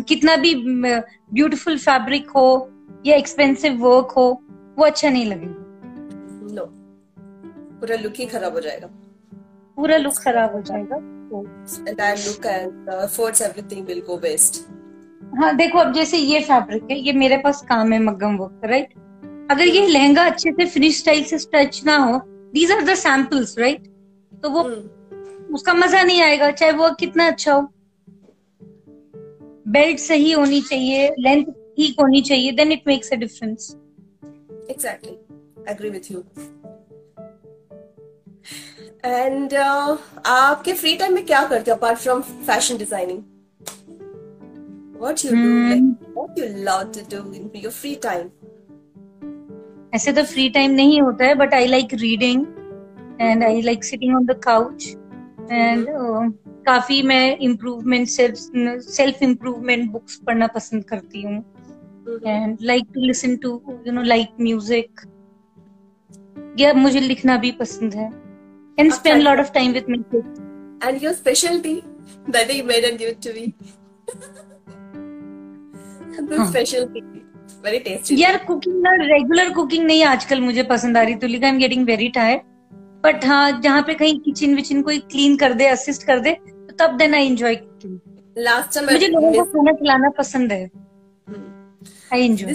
कितना 0.09 0.37
भी 0.37 0.55
ब्यूटीफुल 0.55 1.77
फैब्रिक 1.79 2.31
हो 2.31 2.47
या 3.07 3.17
एक्सपेंसिव 3.17 3.77
वर्क 3.87 4.11
हो 4.11 4.43
वो 4.79 4.85
अच्छा 4.85 5.11
नहीं 5.11 5.27
लगेगा। 5.27 6.55
नो 6.55 6.65
पूरा 7.81 7.97
लुक 7.97 8.13
ही 8.19 8.27
खराब 8.27 8.53
हो 8.53 8.61
जाएगा। 8.61 8.91
पूरा 9.79 9.97
लुक 9.97 10.15
खराब 10.19 10.55
हो 10.55 10.61
जाएगा 10.61 10.97
entire 11.89 12.19
look 12.19 12.47
and 12.47 12.89
efforts 12.95 13.43
everything 13.43 13.87
will 13.87 14.01
go 14.07 14.17
waste 14.17 14.65
हाँ 15.39 15.55
देखो 15.57 15.79
अब 15.79 15.93
जैसे 15.93 16.19
ये 16.19 16.41
फैब्रिक 16.41 16.91
है 16.91 16.99
ये 16.99 17.13
मेरे 17.13 17.37
पास 17.37 17.63
काम 17.69 17.93
है 17.93 17.99
मग्गम 18.03 18.37
वर्क 18.37 18.61
राइट 18.65 18.93
अगर 19.51 19.65
ये 19.65 19.87
लहंगा 19.87 20.25
अच्छे 20.25 20.51
से 20.51 20.67
फिनिश 20.67 20.99
स्टाइल 20.99 21.25
से 21.25 21.39
स्ट्रेच 21.39 21.83
ना 21.85 21.97
हो 21.97 22.21
these 22.53 22.73
are 22.73 22.85
the 22.85 22.95
samples 22.95 23.59
right 23.59 23.87
तो 24.43 24.51
वो 24.51 24.63
hmm. 24.63 25.55
उसका 25.55 25.75
मज़ा 25.75 26.03
नहीं 26.03 26.23
आएगा 26.23 26.51
चाहे 26.51 26.73
वो 26.73 26.91
कितना 26.91 27.27
अच्छा 27.27 27.53
हो। 27.53 27.63
बेल्ट 29.69 29.99
सही 29.99 30.33
होनी 30.33 30.61
चाहिए 30.61 31.09
लेंथ 31.19 31.45
ठीक 31.45 32.01
होनी 32.01 32.23
चाहिए 32.23 32.53
then 32.53 32.73
it 32.73 32.83
makes 32.87 33.13
a 33.13 33.17
difference 33.17 33.77
exactly 34.71 35.13
agree 35.73 35.91
with 35.91 36.11
you 36.11 36.25
and 39.05 39.51
uh, 39.51 39.97
आपके 40.27 40.73
फ्री 40.73 40.95
टाइम 40.97 41.15
में 41.15 41.25
क्या 41.27 41.47
करते 41.49 41.71
हो 41.71 41.77
apart 41.77 41.99
from 41.99 42.21
fashion 42.21 42.79
designing 42.79 43.23
What 45.01 45.23
you 45.23 45.31
do? 45.31 45.37
Like, 45.37 45.79
hmm. 45.79 46.15
what 46.15 46.37
you 46.37 46.49
love 46.49 46.91
to 46.93 47.03
do 47.05 47.19
in 47.33 47.51
your 47.55 47.71
free 47.71 47.97
ऐसे 49.95 50.13
तो 50.13 50.23
फ्री 50.25 50.49
टाइम 50.51 50.71
नहीं 50.71 51.01
होता 51.03 51.25
है 51.25 51.35
but 51.35 51.55
I 51.55 51.67
like 51.67 51.95
reading 51.95 52.45
and 53.21 53.45
I 53.45 53.61
like 53.63 53.85
sitting 53.85 54.17
on 54.17 54.27
the 54.27 54.39
couch 54.45 54.87
and 55.53 55.87
काफ़ी 56.67 57.03
मैं 57.03 57.39
improvement 57.39 58.09
self 58.09 59.23
improvement 59.23 59.91
books 59.91 60.17
पढ़ना 60.27 60.47
पसंद 60.47 60.85
करती 60.85 61.23
हूँ 61.23 61.39
and 62.27 62.59
like 62.63 62.87
to 62.95 63.01
listen 63.01 63.37
to 63.37 63.61
you 63.87 63.93
know 63.93 64.03
like 64.03 64.29
music 64.41 65.01
या 66.61 66.73
मुझे 66.75 67.01
लिखना 67.01 67.37
भी 67.37 67.53
पसंद 67.53 67.95
है। 67.95 68.28
Lot 69.19 69.39
of 69.41 69.53
time 69.53 69.73
with 69.73 69.85
my 69.91 70.89
and 70.89 71.03
your 71.03 71.13
speciality 71.15 71.75
that 72.31 72.51
you 72.51 72.65
made 72.65 72.85
and 72.85 72.99
give 72.99 73.09
it 73.09 73.17
to 73.27 73.33
me 73.41 73.53
speciality 76.51 77.01
very 77.65 77.79
tasty 77.79 78.21
यार 78.23 78.37
कुकिंग 78.45 78.81
ना 78.83 78.95
रेगुलर 79.03 79.53
कुकिंग 79.55 79.87
नहीं 79.87 80.05
आजकल 80.05 80.41
मुझे 80.41 80.63
पसंद 80.63 80.99
आ 80.99 81.03
रही 81.03 81.15
तो 81.15 81.27
लिखा 81.27 81.47
I 81.47 81.53
am 81.53 81.59
getting 81.59 81.87
very 81.87 82.09
tired 82.09 82.43
but 83.05 83.25
हाँ 83.25 83.61
जहाँ 83.61 83.83
पे 83.83 83.95
कहीं 83.95 84.19
किचन 84.21 84.55
विचिन 84.55 84.83
कोई 84.83 84.99
क्लीन 85.11 85.37
कर 85.37 85.53
दे 85.53 85.67
असिस्ट 85.67 86.07
कर 86.07 86.21
दे 86.21 86.33
तो 86.47 86.75
तब 86.79 86.97
then 86.97 87.15
I 87.15 87.27
enjoy 87.27 87.55
cooking 87.57 87.99
last 88.39 88.75
time 88.75 88.93
मुझे 88.93 89.07
लोगों 89.07 89.33
को 89.33 89.45
खाना 89.45 89.73
खिलाना 89.73 90.11
पसंद 90.19 90.53
है। 90.53 90.65
I 92.13 92.25
enjoy 92.25 92.55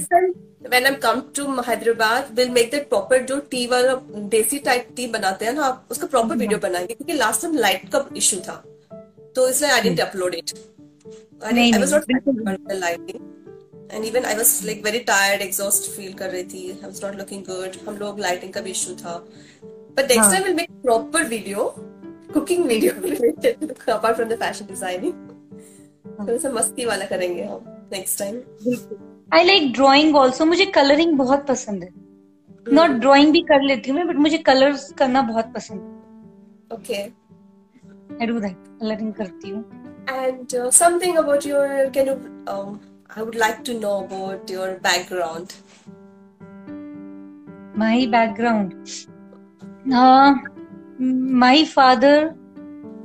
when 0.72 0.86
I'm 0.86 0.96
come 0.96 1.32
to 1.34 1.46
Hyderabad, 1.62 2.36
we'll 2.36 2.52
make 2.52 2.72
that 2.72 2.90
proper 2.90 3.20
जो 3.28 3.40
टी 3.52 3.66
वाला 3.68 3.94
देसी 4.34 4.60
टाइप 4.68 4.88
टी 4.96 5.08
बनाते 5.12 5.46
हैं 5.46 5.54
ना 5.54 5.64
आप 5.64 5.88
उसका 5.92 6.08
प्रॉपर 6.08 6.36
वीडियो 6.36 6.58
hmm. 6.58 6.68
बनाएँगे 6.68 6.94
क्योंकि 6.94 7.14
लास्ट 7.14 7.42
टाइम 7.42 7.58
लाइट 7.58 7.90
का 7.92 8.06
इशू 8.18 8.38
था। 8.48 8.64
तो 9.36 9.48
इसलिए 9.50 9.72
I 9.72 9.82
didn't 9.82 10.00
upload 10.00 10.36
it 10.36 10.54
I 11.44 11.72
was 11.72 11.94
not 11.94 12.72
lighting 12.72 13.20
and 13.92 14.06
even 14.06 14.26
I 14.26 14.36
was 14.36 14.60
like 14.66 14.84
very 14.86 15.00
tired 15.10 15.42
exhaust 15.42 15.90
feel 15.92 16.14
कर 16.14 16.30
रही 16.30 16.44
थी। 16.44 16.70
I 16.72 16.84
was 16.84 17.04
not 17.06 17.16
looking 17.16 17.44
good 17.46 17.78
हम 17.88 17.98
लोग 17.98 18.20
लाइटिंग 18.20 18.54
का 18.54 18.62
भी 18.62 18.72
इशू 18.72 18.96
था। 18.96 19.18
But 19.64 20.12
next 20.12 20.32
time 20.32 20.44
will 20.44 20.56
make 20.56 20.72
proper 20.84 21.24
video 21.28 21.74
cooking 22.34 22.66
video 22.66 22.94
related 23.04 23.72
apart 23.72 24.16
from 24.16 24.30
the 24.30 24.40
fashion 24.40 24.66
designing 24.66 25.14
थोड़ा 26.20 26.38
सा 26.38 26.50
मस्ती 26.52 26.86
वाला 26.86 27.06
करेंगे 27.06 27.44
हम 27.44 27.66
next 27.92 28.20
time 28.20 28.42
I 29.34 29.44
like 29.44 29.72
drawing 29.74 30.16
also 30.16 30.46
मुझे 30.46 30.66
कलरिंग 30.76 31.18
बहुत 31.18 31.46
पसंद 31.48 31.84
है 31.84 31.90
नॉट 32.74 32.90
hmm. 32.90 33.00
ड्राइंग 33.02 33.32
भी 33.34 33.42
कर 33.42 33.62
लेती 33.62 33.90
हूँ 33.90 33.98
मैं 33.98 34.08
बट 34.08 34.16
मुझे 34.26 34.38
कलर्स 34.50 34.92
करना 34.98 35.22
बहुत 35.32 35.54
पसंद 35.56 35.82
है 35.82 36.78
okay 36.78 37.02
I 38.22 38.28
do 38.28 38.40
that 38.40 38.58
colouring 38.82 39.14
करती 39.14 39.50
हूँ 39.50 39.64
and 40.10 40.58
something 40.74 41.18
about 41.18 41.46
your 41.46 41.90
can 41.98 42.08
you 42.08 42.16
I 43.16 43.22
would 43.22 43.36
like 43.36 43.64
to 43.66 43.80
know 43.80 44.06
about 44.06 44.50
your 44.50 44.80
background. 44.80 45.54
My 47.76 48.08
background. 48.10 48.74
Uh, 49.94 50.34
my 50.98 51.64
father, 51.64 52.36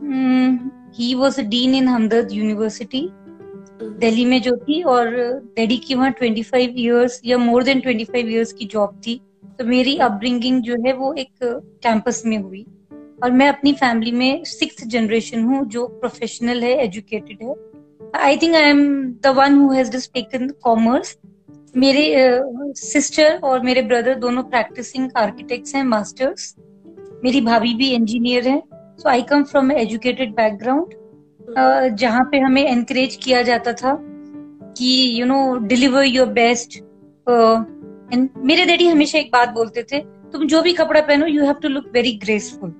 um, 0.00 0.73
he 0.94 1.14
was 1.14 1.38
a 1.38 1.42
dean 1.42 1.75
in 1.75 1.87
Hamdard 1.87 2.32
University. 2.32 3.12
Delhi 3.82 4.25
में 4.25 4.42
जो 4.42 4.56
थी 4.56 4.82
और 4.82 5.11
daddy 5.56 5.76
की 5.76 5.94
वहाँ 5.94 6.14
25 6.23 6.54
years 6.54 7.20
या 7.25 7.38
more 7.38 7.64
than 7.64 7.80
25 7.80 8.14
years 8.14 8.52
की 8.52 8.64
job 8.64 9.00
थी। 9.06 9.20
तो 9.58 9.64
मेरी 9.64 9.97
अपब्रिंगिंग 9.99 10.62
जो 10.62 10.76
है 10.87 10.92
वो 10.92 11.12
एक 11.12 11.30
कैंपस 11.82 12.23
में 12.26 12.38
हुई। 12.38 12.66
और 13.23 13.30
मैं 13.30 13.49
अपनी 13.49 13.73
फैमिली 13.73 14.12
में 14.12 14.44
सिक्स 14.44 14.85
जनरेशन 14.85 15.44
हूँ 15.44 15.64
जो 15.66 15.87
प्रोफेशनल 15.87 16.62
है 16.62 16.85
एजुकेटेड 16.85 17.38
है। 17.42 17.54
I 18.14 18.37
think 18.37 18.54
I 18.54 18.62
am 18.62 19.04
the 19.04 19.26
one 19.26 19.54
who 19.54 19.73
has 19.73 19.90
just 19.90 20.12
taken 20.14 20.49
commerce 20.49 21.16
मेरे 21.76 22.04
सिस्टर 22.76 23.37
uh, 23.37 23.42
और 23.42 23.61
मेरे 23.61 23.82
ब्रदर 23.82 24.14
दोनों 24.14 24.42
प्रैक्टिसिंग 24.42 25.11
आर्किटेक्ट्स 25.16 25.75
हैं 25.75 25.85
मास्टर्स 25.85 26.54
मेरी 27.25 27.40
भाभी 27.40 27.75
भी 27.75 27.90
इंजीनियर 27.90 28.49
है। 28.49 28.62
So 28.75 29.08
I 29.08 29.23
come 29.23 29.42
from 29.42 29.73
educated 29.73 30.32
background 30.32 30.94
जहाँ 31.57 32.25
पे 32.25 32.38
हमें 32.38 32.64
एनकरेज 32.64 33.17
किया 33.23 33.43
जाता 33.43 33.73
था 33.73 33.97
कि 34.78 35.21
you 35.21 35.26
know 35.26 35.57
deliver 35.67 36.05
your 36.05 36.26
best 36.33 36.78
मेरे 37.28 38.64
डैडी 38.64 38.87
हमेशा 38.88 39.19
एक 39.19 39.31
बात 39.33 39.49
बोलते 39.49 39.83
थे 39.83 40.00
तुम 40.33 40.47
जो 40.47 40.62
भी 40.62 40.73
कपड़ा 40.73 41.00
पहनो 41.00 41.26
you 41.26 41.45
have 41.45 41.55
to 41.62 41.69
look 41.69 41.90
very 41.93 42.12
graceful 42.25 42.71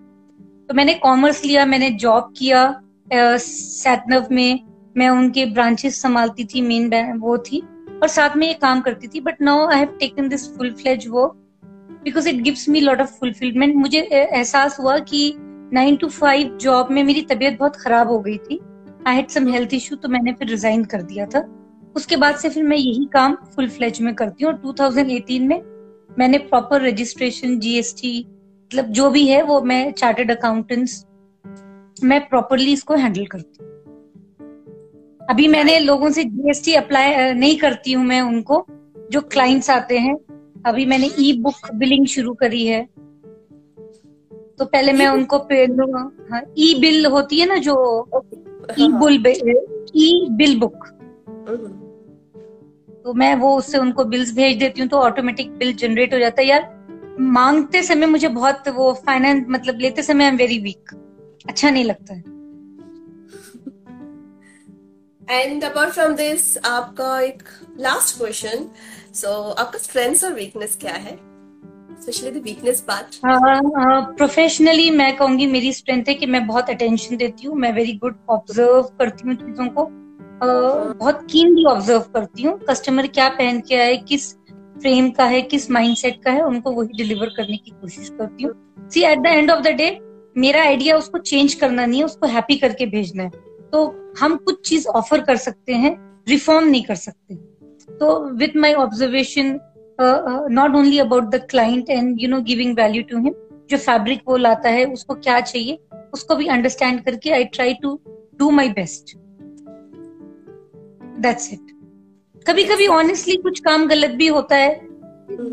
तो 0.69 0.75
मैंने 0.75 0.95
कॉमर्स 0.95 1.45
लिया 1.45 1.65
मैंने 1.67 1.91
जॉब 1.91 2.33
किया 2.37 2.83
सैटनव 3.13 4.23
uh, 4.23 4.31
में 4.31 4.61
मैं 4.97 5.09
उनके 5.09 5.45
ब्रांचेस 5.47 6.01
संभालती 6.03 6.45
थी 6.45 6.61
मेन 6.61 7.19
वो 7.19 7.37
थी 7.39 7.63
और 8.03 8.09
साथ 8.09 8.37
में 8.37 8.47
ये 8.47 8.55
काम 8.55 8.81
करती 8.81 9.09
थी 9.09 9.21
but 9.21 9.41
now 9.41 9.67
I 9.69 9.79
have 9.79 9.97
taken 10.01 10.29
this 10.29 10.49
full 10.57 10.73
fledge 10.73 11.07
work 11.09 11.33
because 12.05 12.29
it 12.29 12.43
gives 12.43 12.69
me 12.69 12.81
lot 12.81 13.01
of 13.01 13.13
fulfilment 13.21 13.75
मुझे 13.75 14.01
एहसास 14.01 14.79
हुआ 14.81 14.99
कि 14.99 15.31
नाइन 15.73 15.97
टू 15.97 16.09
फाइव 16.09 16.57
जॉब 16.61 16.91
में 16.91 17.03
मेरी 17.05 17.23
तबीयत 17.23 17.59
बहुत 17.59 17.77
खराब 17.77 18.09
हो 18.09 18.19
गई 18.19 18.37
थी। 18.37 18.61
I 19.07 19.17
had 19.17 19.29
some 19.29 19.49
health 19.49 19.75
issue 19.75 19.97
तो 19.97 20.09
मैंने 20.09 20.33
फिर 20.33 20.49
रिजाइन 20.49 20.85
कर 20.85 21.03
दिया 21.03 21.27
था। 21.27 21.41
उसके 21.97 22.17
बाद 22.17 22.37
से 22.37 22.49
फिर 22.49 22.63
मैं 22.63 22.77
यही 22.77 23.09
काम 23.13 23.37
फुल 23.57 23.69
फ्लेज 23.69 24.01
में 24.01 24.15
करती 24.15 24.45
हूँ। 24.45 24.53
और 24.53 24.59
2018 24.59 25.41
में 25.41 25.61
मैंने 26.19 26.39
प्रॉपर 26.39 26.83
रजिस्ट्रेशन 26.83 27.59
जीएसटी 27.59 28.19
मतलब 28.71 28.85
जो 28.85 29.11
भी 29.11 29.27
है, 29.27 29.43
वो 29.43 29.61
मैं 29.61 29.93
चार्टेड 29.93 30.31
अकाउंटेंट्स 30.31 31.05
मैं 32.05 32.21
प्रॉपरली 32.29 32.73
इसको 32.73 32.95
हैंडल 32.95 33.27
करती 33.27 33.65
हूँ। 33.65 33.77
अभी 35.31 35.49
मैंने 35.49 35.79
लोगों 35.79 36.11
से 36.11 36.25
जीएसटी 36.25 36.75
अप्लाई 36.75 37.33
नहीं 37.33 37.57
करती 37.57 37.93
हूँ 37.93 38.05
मैं 38.05 38.21
उनको। 38.21 38.67
जो 39.11 39.21
क्लाइंट्स 39.21 39.71
आते 39.71 39.99
हैं, 39.99 40.15
अभी 40.67 40.85
मैंने 40.87 41.11
ई 41.19 41.33
बुक 41.41 41.71
बिलिंग 41.75 42.07
शुरू 42.07 42.35
करी 42.35 42.67
है। 42.67 42.87
तो 44.59 44.65
पहले 44.65 44.93
मैं 44.93 45.07
उनको 45.07 45.39
हाँ, 46.33 46.43
ई 46.59 46.75
बिल 46.81 47.07
होती 47.07 47.41
है 47.41 47.47
ना 47.47 47.57
जो 47.57 47.75
e 48.79 48.89
bull 48.89 49.23
e 49.97 50.27
bill 50.31 50.59
book 50.61 50.87
तो 53.05 53.13
मैं 53.15 53.35
वो 53.35 53.57
उससे 53.57 53.79
उनको 53.79 54.05
बिल्स 54.05 54.33
भेज 54.35 54.59
देती 54.59 54.81
हूँ 54.81 54.89
तो 54.89 54.97
ऑटोमेटिक 54.97 55.51
बिल 55.59 55.73
जनरेट 55.75 56.15
हो 56.15 56.19
जाता 56.19 56.43
है। 56.43 56.49
यार 56.49 57.17
मांगते 57.19 57.83
समय 57.83 58.07
मुझे 58.07 58.29
बहुत 58.29 58.69
वो 58.69 58.93
फाइनेंस 59.07 59.45
मतलब 59.51 59.79
लेते 59.81 60.03
समय 60.03 60.25
आई 60.25 60.31
एम 60.31 60.37
वेरी 60.37 60.59
वीक 60.59 60.95
अच्छा 61.49 61.71
नहीं 61.71 61.85
लगता 61.85 62.15
है। 62.15 62.21
एंड 65.41 65.65
अपार्ट 65.65 65.91
फ्रॉम 65.91 66.15
दिस 66.15 66.59
आपका 66.65 67.21
एक 67.21 67.43
लास्ट 67.81 68.19
क्वेश्चन 68.19 68.69
सो 69.15 69.33
आपका 69.51 69.79
स्ट्रेंथ 69.79 70.25
और 70.25 70.33
वीकनेस 70.33 70.77
क्या 70.81 70.93
है? 70.93 71.28
Specially 72.03 72.31
the 72.31 72.43
weakness 72.45 72.81
part 72.89 73.21
professionally 74.17 74.91
मैं 74.91 75.15
कहूँगी 75.17 75.47
मेरी 75.47 75.73
स्ट्रेंथ 75.73 76.05
है 76.09 76.15
कि 76.15 76.27
मैं 76.27 76.47
बहुत 76.47 76.71
अटेंशन 76.71 77.17
देती 77.17 77.47
हूँ 77.47 77.57
मैं 77.57 77.73
वेरी 77.73 77.93
गुड 78.03 78.17
ऑब्ज़र्व 78.31 78.83
करती 78.99 79.29
हूँ 79.29 79.37
चीज़ों 79.37 79.69
को। 79.69 79.91
Uh, 80.39 80.95
बहुत 80.99 81.27
कीनली 81.31 81.65
ऑब्ज़र्व 81.67 82.01
करती 82.15 82.43
हूँ। 82.43 82.59
कस्टमर 82.69 83.07
क्या 83.09 83.29
पहन 83.29 83.61
के 83.61 83.77
आए 83.77 83.97
किस 84.09 84.33
फ्रेम 84.81 85.11
का 85.11 85.25
है 85.25 85.41
किस 85.43 85.71
माइंडसेट 85.71 86.23
का 86.25 86.31
है 86.31 86.43
उनको 86.43 86.73
वही 86.73 86.97
डिलीवर 86.97 87.29
करने 87.37 87.57
की 87.57 87.71
कोशिश 87.71 88.09
करती 88.19 88.45
हूँ। 88.45 88.53
See 88.91 89.03
at 89.05 89.19
the 89.19 89.27
end 89.27 89.51
of 89.51 89.63
the 89.63 89.69
day 89.77 89.89
मेरा 90.37 90.63
आइडिया 90.63 90.97
उसको 90.97 91.19
चेंज 91.21 91.55
करना 91.55 91.87
नहीं 91.87 92.01
है 92.01 92.05
उसको 92.05 92.27
हैप्पी 92.27 92.57
करके 92.57 92.87
भेजना 92.87 93.23
है। 93.23 93.31
तो 93.73 94.15
हम 94.21 94.37
कुछ 94.37 94.69
चीज़ 94.69 94.87
ऑफ़र 94.89 95.21
कर 95.21 95.37
सकते 95.39 95.75
हैं 95.75 95.97
रिफॉर्म 96.29 96.69
नहीं 96.69 96.83
कर 96.85 96.95
सकते। 96.97 97.35
तो 97.95 98.19
with 98.35 98.57
my 98.57 98.75
observation 98.77 99.53
not 99.99 100.75
only 100.77 100.99
about 100.99 101.31
the 101.31 101.41
client 101.51 101.91
and 101.91 102.21
you 102.21 102.29
know 102.29 102.41
giving 102.43 102.77
value 102.77 103.03
to 103.11 103.19
him 103.19 103.35
जो 103.71 103.77
फैब्रिक 103.79 104.21
वो 104.29 104.37
लाता 104.37 104.69
है, 104.71 104.85
उसको 104.87 105.15
क्या 105.17 105.41
चाहिए, 105.43 105.79
उसको 106.13 106.35
भी 106.37 106.47
अंडरस्टैंड 106.49 107.01
करके 107.05 107.31
I 107.31 107.45
try 107.47 107.75
to 107.83 107.99
do 108.39 108.51
my 108.51 108.69
best 108.71 109.17
that's 111.21 111.53
it 111.53 111.77
कभी 112.47 112.65
कभी 112.65 112.87
ऑनेस्टली 112.89 113.37
कुछ 113.39 113.61
काम 113.61 113.87
गलत 113.89 114.11
भी 114.17 114.27
होता 114.29 114.57
है, 114.57 114.71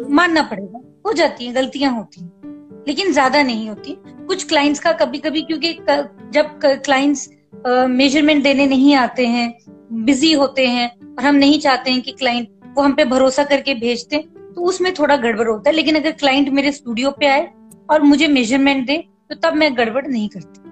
मानना 0.09 0.41
पड़ेगा। 0.43 0.81
हो 1.05 1.13
जाती 1.13 1.45
है, 1.45 1.53
गलतियाँ 1.53 1.91
होती 1.93 2.21
हैं, 2.21 2.83
लेकिन 2.87 3.11
ज़्यादा 3.13 3.41
नहीं 3.43 3.67
होती। 3.69 3.97
कुछ 4.27 4.47
क्लाइंट्स 4.49 4.79
का 4.79 4.91
कभी 4.95 5.17
कभी 5.19 5.41
क्योंकि 5.41 5.73
जब 6.33 6.59
क्लाइंट्स 6.63 7.29
मेज़रमेंट 7.89 8.43
देने 8.43 8.65
नहीं 8.67 8.93
आते 8.95 9.25
हैं 9.27 9.53
बिज़ी 10.05 10.31
होते 10.33 10.65
हैं, 10.67 10.89
और 11.09 11.23
हम 11.25 11.35
नहीं 11.35 11.59
चाहते 11.59 11.91
हैं 11.91 12.01
कि 12.01 12.11
क्लाइंट 12.13 12.49
वो 12.77 12.83
हम 12.83 12.93
पे 12.93 13.05
भरोसा 13.05 13.43
करके 13.43 13.73
भेजते 13.75 14.17
तो 14.55 14.61
उसमें 14.61 14.93
थोड़ा 14.93 15.15
गड़बड़ 15.15 15.47
होता 15.47 15.69
है 15.69 15.75
लेकिन 15.75 15.95
अगर 15.95 16.11
क्लाइंट 16.11 16.49
मेरे 16.49 16.71
स्टूडियो 16.71 17.11
पे 17.11 17.27
आए 17.27 17.53
और 17.89 18.01
मुझे 18.01 18.27
मेज़रमेंट 18.27 18.87
दे 18.87 18.97
तो 19.29 19.35
तब 19.35 19.53
मैं 19.53 19.77
गड़बड़ 19.77 20.07
नहीं 20.07 20.29
करती। 20.29 20.63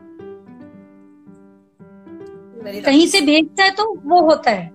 कहीं 2.81 3.07
से 3.07 3.21
भेजता 3.21 3.63
है 3.63 3.71
तो 3.71 3.95
वो 4.05 4.21
होता 4.21 4.51
है। 4.51 4.65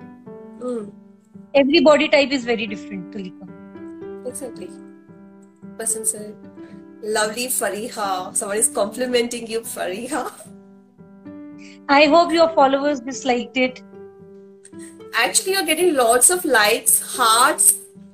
Every 1.56 1.80
body 1.80 2.08
type 2.08 2.32
is 2.32 2.46
very 2.46 2.66
different 2.66 3.12
to 3.12 3.18
लिखो 3.18 3.46
lovely 7.04 7.48
Fariha 7.48 8.32
someone 8.36 8.56
is 8.56 8.72
complimenting 8.74 9.50
you 9.50 9.60
Fariha. 9.60 10.22
I 11.90 12.06
hope 12.06 12.32
your 12.32 12.46
followers 12.46 13.00
disliked 13.00 13.58
it 13.58 13.78
actually 15.24 15.54
you 15.54 15.62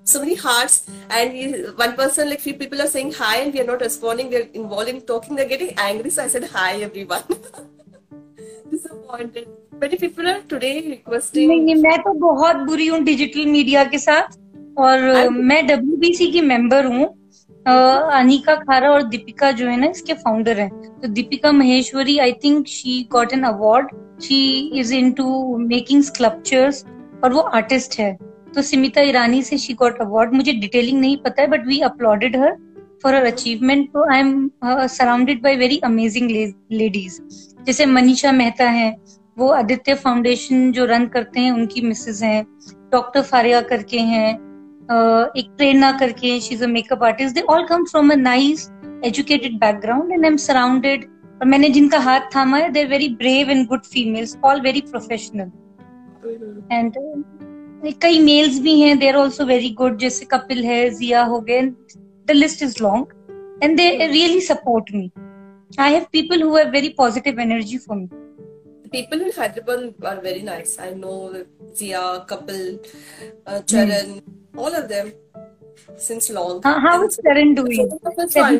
so 0.04 0.20
many 0.20 0.34
hearts 0.34 0.86
and 1.10 1.76
one 1.76 1.94
person 1.94 2.28
like 2.28 2.40
few 2.40 2.54
people 2.54 2.80
are 2.80 2.86
saying 2.86 3.12
hi 3.12 3.36
and 3.36 3.54
we 3.54 3.60
are 3.60 3.66
not 3.66 3.80
responding 3.80 4.30
they're 4.30 4.48
involved 4.52 4.88
in 4.88 5.00
talking 5.02 5.34
they're 5.34 5.48
getting 5.48 5.72
angry 5.78 6.10
so 6.10 6.22
i 6.22 6.28
said 6.28 6.44
hi 6.52 6.70
everyone 6.82 7.22
disappointed 8.70 9.48
many 9.80 9.96
people 9.96 10.28
are 10.28 10.40
today 10.52 10.74
requesting 10.88 11.48
नहीं 11.48 11.60
नहीं 11.60 11.74
मैं 11.82 11.98
तो 12.02 12.12
बहुत 12.20 12.56
बुरी 12.66 12.86
हूँ 12.86 13.00
digital 13.04 13.46
media 13.46 13.84
के 13.84 13.98
साथ 13.98 14.38
और 14.78 14.98
I'm... 15.14 15.40
मैं 15.50 15.66
डब्ल्यूबीसी 15.66 16.30
की 16.32 16.40
मेंबर 16.52 16.86
हूँ 16.86 17.06
अनिका 17.66 18.54
खारा 18.56 18.90
और 18.92 19.02
दीपिका 19.08 19.50
जो 19.58 19.68
है 19.68 19.76
ना 19.80 19.86
इसके 19.90 20.14
फाउंडर 20.14 20.60
हैं 20.60 20.70
तो 21.00 21.08
Deepika 21.08 21.52
Maheshwari 21.52 22.18
I 22.18 22.32
think 22.44 22.66
she 22.68 23.02
got 23.12 23.32
an 23.32 23.42
award 23.52 23.94
she 24.22 24.42
is 24.80 24.94
into 25.12 25.56
making 25.58 26.02
sculptures 26.02 26.84
और 27.24 27.32
वो 27.32 27.40
आर्टिस्ट 27.60 27.98
है 27.98 28.16
तो 28.54 28.62
सिमिता 28.62 29.00
ईरानी 29.02 29.42
से 29.42 29.58
शी 29.58 29.74
गॉट 29.74 30.00
अवार्ड 30.00 30.32
मुझे 30.34 30.52
डिटेलिंग 30.52 31.00
नहीं 31.00 31.16
पता 31.16 31.42
है 31.42 31.48
but 31.48 31.66
we 31.66 31.80
uploaded 31.82 32.36
her 32.36 32.56
for 33.02 33.14
her 33.14 33.24
achievement 33.26 33.88
तो 33.92 34.04
I 34.12 34.20
am 34.20 34.50
surrounded 34.62 35.42
by 35.42 35.56
very 35.56 35.78
amazing 35.84 36.30
ladies 36.72 37.20
जैसे 37.66 37.86
मनीषा 37.86 38.32
मेहता 38.32 38.68
है 38.70 38.94
वो 39.36 39.48
आदित्य 39.52 39.94
फाउंडेशन 39.94 40.70
जो 40.72 40.84
रन 40.84 41.06
करते 41.06 41.40
हैं 41.40 41.52
उनकी 41.52 41.80
मिसेज 41.82 42.22
हैं 42.24 42.44
डॉक्टर 42.92 43.22
फारिया 43.22 43.60
करके 43.62 43.98
हैं 44.00 44.32
uh, 44.34 45.36
एक 45.36 45.50
प्रेरणा 45.56 45.92
करके 45.92 46.38
she 46.40 46.54
is 46.54 46.64
a 46.64 46.66
makeup 46.68 47.02
artist 47.04 47.34
they 47.34 47.40
all 47.48 47.66
come 47.66 47.84
from 47.84 48.12
a 48.12 48.16
nice 48.16 48.70
educated 49.04 49.58
background 49.60 50.12
and 50.12 50.24
I 50.24 50.30
am 50.30 50.36
surrounded 50.36 51.04
और 51.34 51.46
मैंने 51.46 51.68
जिनका 51.70 51.98
हाथ 52.00 52.34
थामा 52.34 52.58
है 52.58 52.70
they're 52.72 52.88
very 52.88 53.08
brave 53.16 53.50
and 53.50 53.66
good 53.68 53.82
females 53.86 54.36
all 54.44 54.60
very 54.60 54.80
professional 54.90 55.50
and 56.72 56.92
कई 57.92 58.18
मेल्स 58.20 58.58
भी 58.62 58.78
हैं 58.80 58.98
देर 58.98 59.16
ऑल्सो 59.16 59.44
वेरी 59.46 59.70
गुड 59.80 59.98
जैसे 59.98 60.24
कपिल 60.32 60.64
है 60.64 60.88
जिया 60.98 61.22
हो 61.24 61.40
गए 61.50 61.60
the 61.62 62.30
list 62.30 62.62
is 62.62 62.82
long 62.82 63.62
and 63.62 63.76
they 63.76 63.88
really 64.06 64.40
support 64.40 64.92
me 64.94 65.10
I 65.80 65.92
have 65.92 66.06
people 66.12 66.42
who 66.42 66.56
have 66.56 66.70
very 66.70 66.88
positive 66.98 67.40
energy 67.40 67.78
for 67.78 67.96
me 67.96 68.08
people 68.94 69.22
in 69.22 69.32
Hyderabad 69.32 69.94
are 70.04 70.20
very 70.20 70.42
nice. 70.42 70.78
I 70.78 70.90
know 70.94 71.44
Zia, 71.74 72.02
Kapil, 72.28 72.60
uh, 73.44 73.60
Charan, 73.62 74.10
mm. 74.10 74.22
all 74.56 74.74
of 74.74 74.88
them 74.88 75.12
since 75.96 76.30
long. 76.30 76.60
Uh, 76.64 76.78
how 76.78 76.92
is 77.06 77.18
Charan 77.18 77.54
doing? 77.54 77.90
So, 78.28 78.54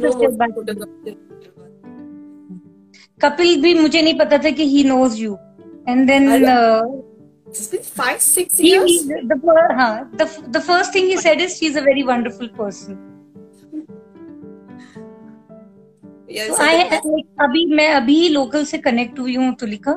Kapil 3.21 3.61
भी 3.63 3.75
मुझे 3.75 4.01
नहीं 4.03 4.19
पता 4.19 4.39
था 4.39 4.51
कि 4.51 4.65
he 4.69 4.83
knows 4.85 5.17
you 5.19 5.35
and 5.89 6.07
then 6.07 6.27
just 7.55 7.71
been 7.71 7.83
five, 7.83 8.21
six 8.21 8.59
he, 8.59 8.71
years. 8.71 8.91
He, 8.91 9.03
the, 9.05 9.37
the, 9.37 9.53
uh, 9.79 10.05
the, 10.13 10.27
the 10.49 10.61
first 10.61 10.93
thing 10.93 11.07
he 11.07 11.17
said 11.17 11.41
is 11.41 11.57
she's 11.57 11.77
a 11.77 11.83
very 11.83 12.05
wonderful 12.05 12.49
person. 12.51 13.03
Local 18.29 18.65
से 18.65 18.79
connect 18.79 19.19
हुई 19.19 19.35
हूँ 19.35 19.55
Tulika 19.61 19.93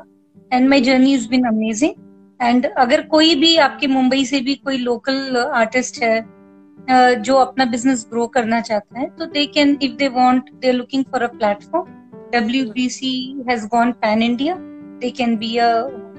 and 0.54 0.68
my 0.70 0.82
journey 0.82 1.14
is 1.14 1.28
been 1.30 1.46
amazing 1.48 1.94
and 2.40 2.66
अगर 2.78 3.02
कोई 3.14 3.36
भी 3.36 3.56
आपके 3.66 3.88
मुंबई 3.88 4.26
से 4.26 4.40
भी 4.42 4.56
कोई 4.56 4.78
लोकल 4.78 5.38
आर्टिस्ट 5.38 6.02
है 6.04 7.22
जो 7.22 7.36
अपना 7.36 7.66
बिज़नेस 7.66 8.06
ग्रो 8.10 8.28
करना 8.36 8.60
चाहता 8.62 9.00
है 9.00 9.10
तो 9.18 9.26
they 9.26 9.46
can 9.56 9.78
if 9.84 9.96
they 9.98 10.08
want 10.20 10.52
they're 10.62 10.74
looking 10.74 11.06
for 11.12 11.24
a 11.24 11.28
platform 11.34 11.90
W 12.34 12.66
B 12.72 12.90
C 12.90 13.16
has 13.50 13.68
gone 13.74 13.92
pan 14.06 14.24
India 14.24 14.56
they 15.02 15.10
can 15.18 15.36
be 15.38 15.56
a 15.58 15.72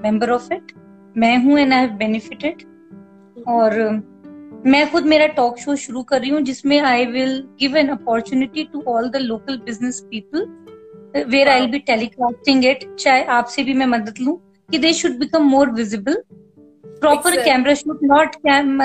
member 0.03 0.31
of 0.31 0.53
it 0.55 0.73
मैं 1.19 1.37
हूँ 1.45 1.59
एंड 1.59 1.73
आई 1.73 1.81
हैव 1.81 1.91
बेनिफिटेड 1.99 2.63
और 3.49 3.81
मैं 4.67 4.91
खुद 4.91 5.05
मेरा 5.05 5.27
टॉक 5.35 5.59
शो 5.59 5.75
शुरू 5.77 6.03
कर 6.03 6.21
रही 6.21 6.31
हूँ 6.31 6.41
जिसमें 6.43 6.79
I 6.81 7.05
will 7.07 7.39
give 7.61 7.77
an 7.77 7.89
opportunity 7.91 8.65
to 8.73 8.83
all 8.89 9.09
the 9.11 9.17
local 9.23 9.57
business 9.65 10.01
people 10.11 10.47
where 11.27 11.49
I 11.49 11.61
will 11.61 11.71
be 11.71 11.79
telecasting 11.87 12.65
it 12.65 12.85
चाहे 12.95 13.25
आपसे 13.37 13.65
भी 13.65 13.75
मैं 13.75 13.87
मदद 13.89 14.21
लूँ 14.21 14.37
कि 14.69 14.79
they 14.79 14.93
should 14.93 15.19
become 15.19 15.49
more 15.49 15.71
visible 15.73 16.23
proper 16.85 17.37
camera 17.45 17.75
shoot 17.75 17.99
not 18.05 18.37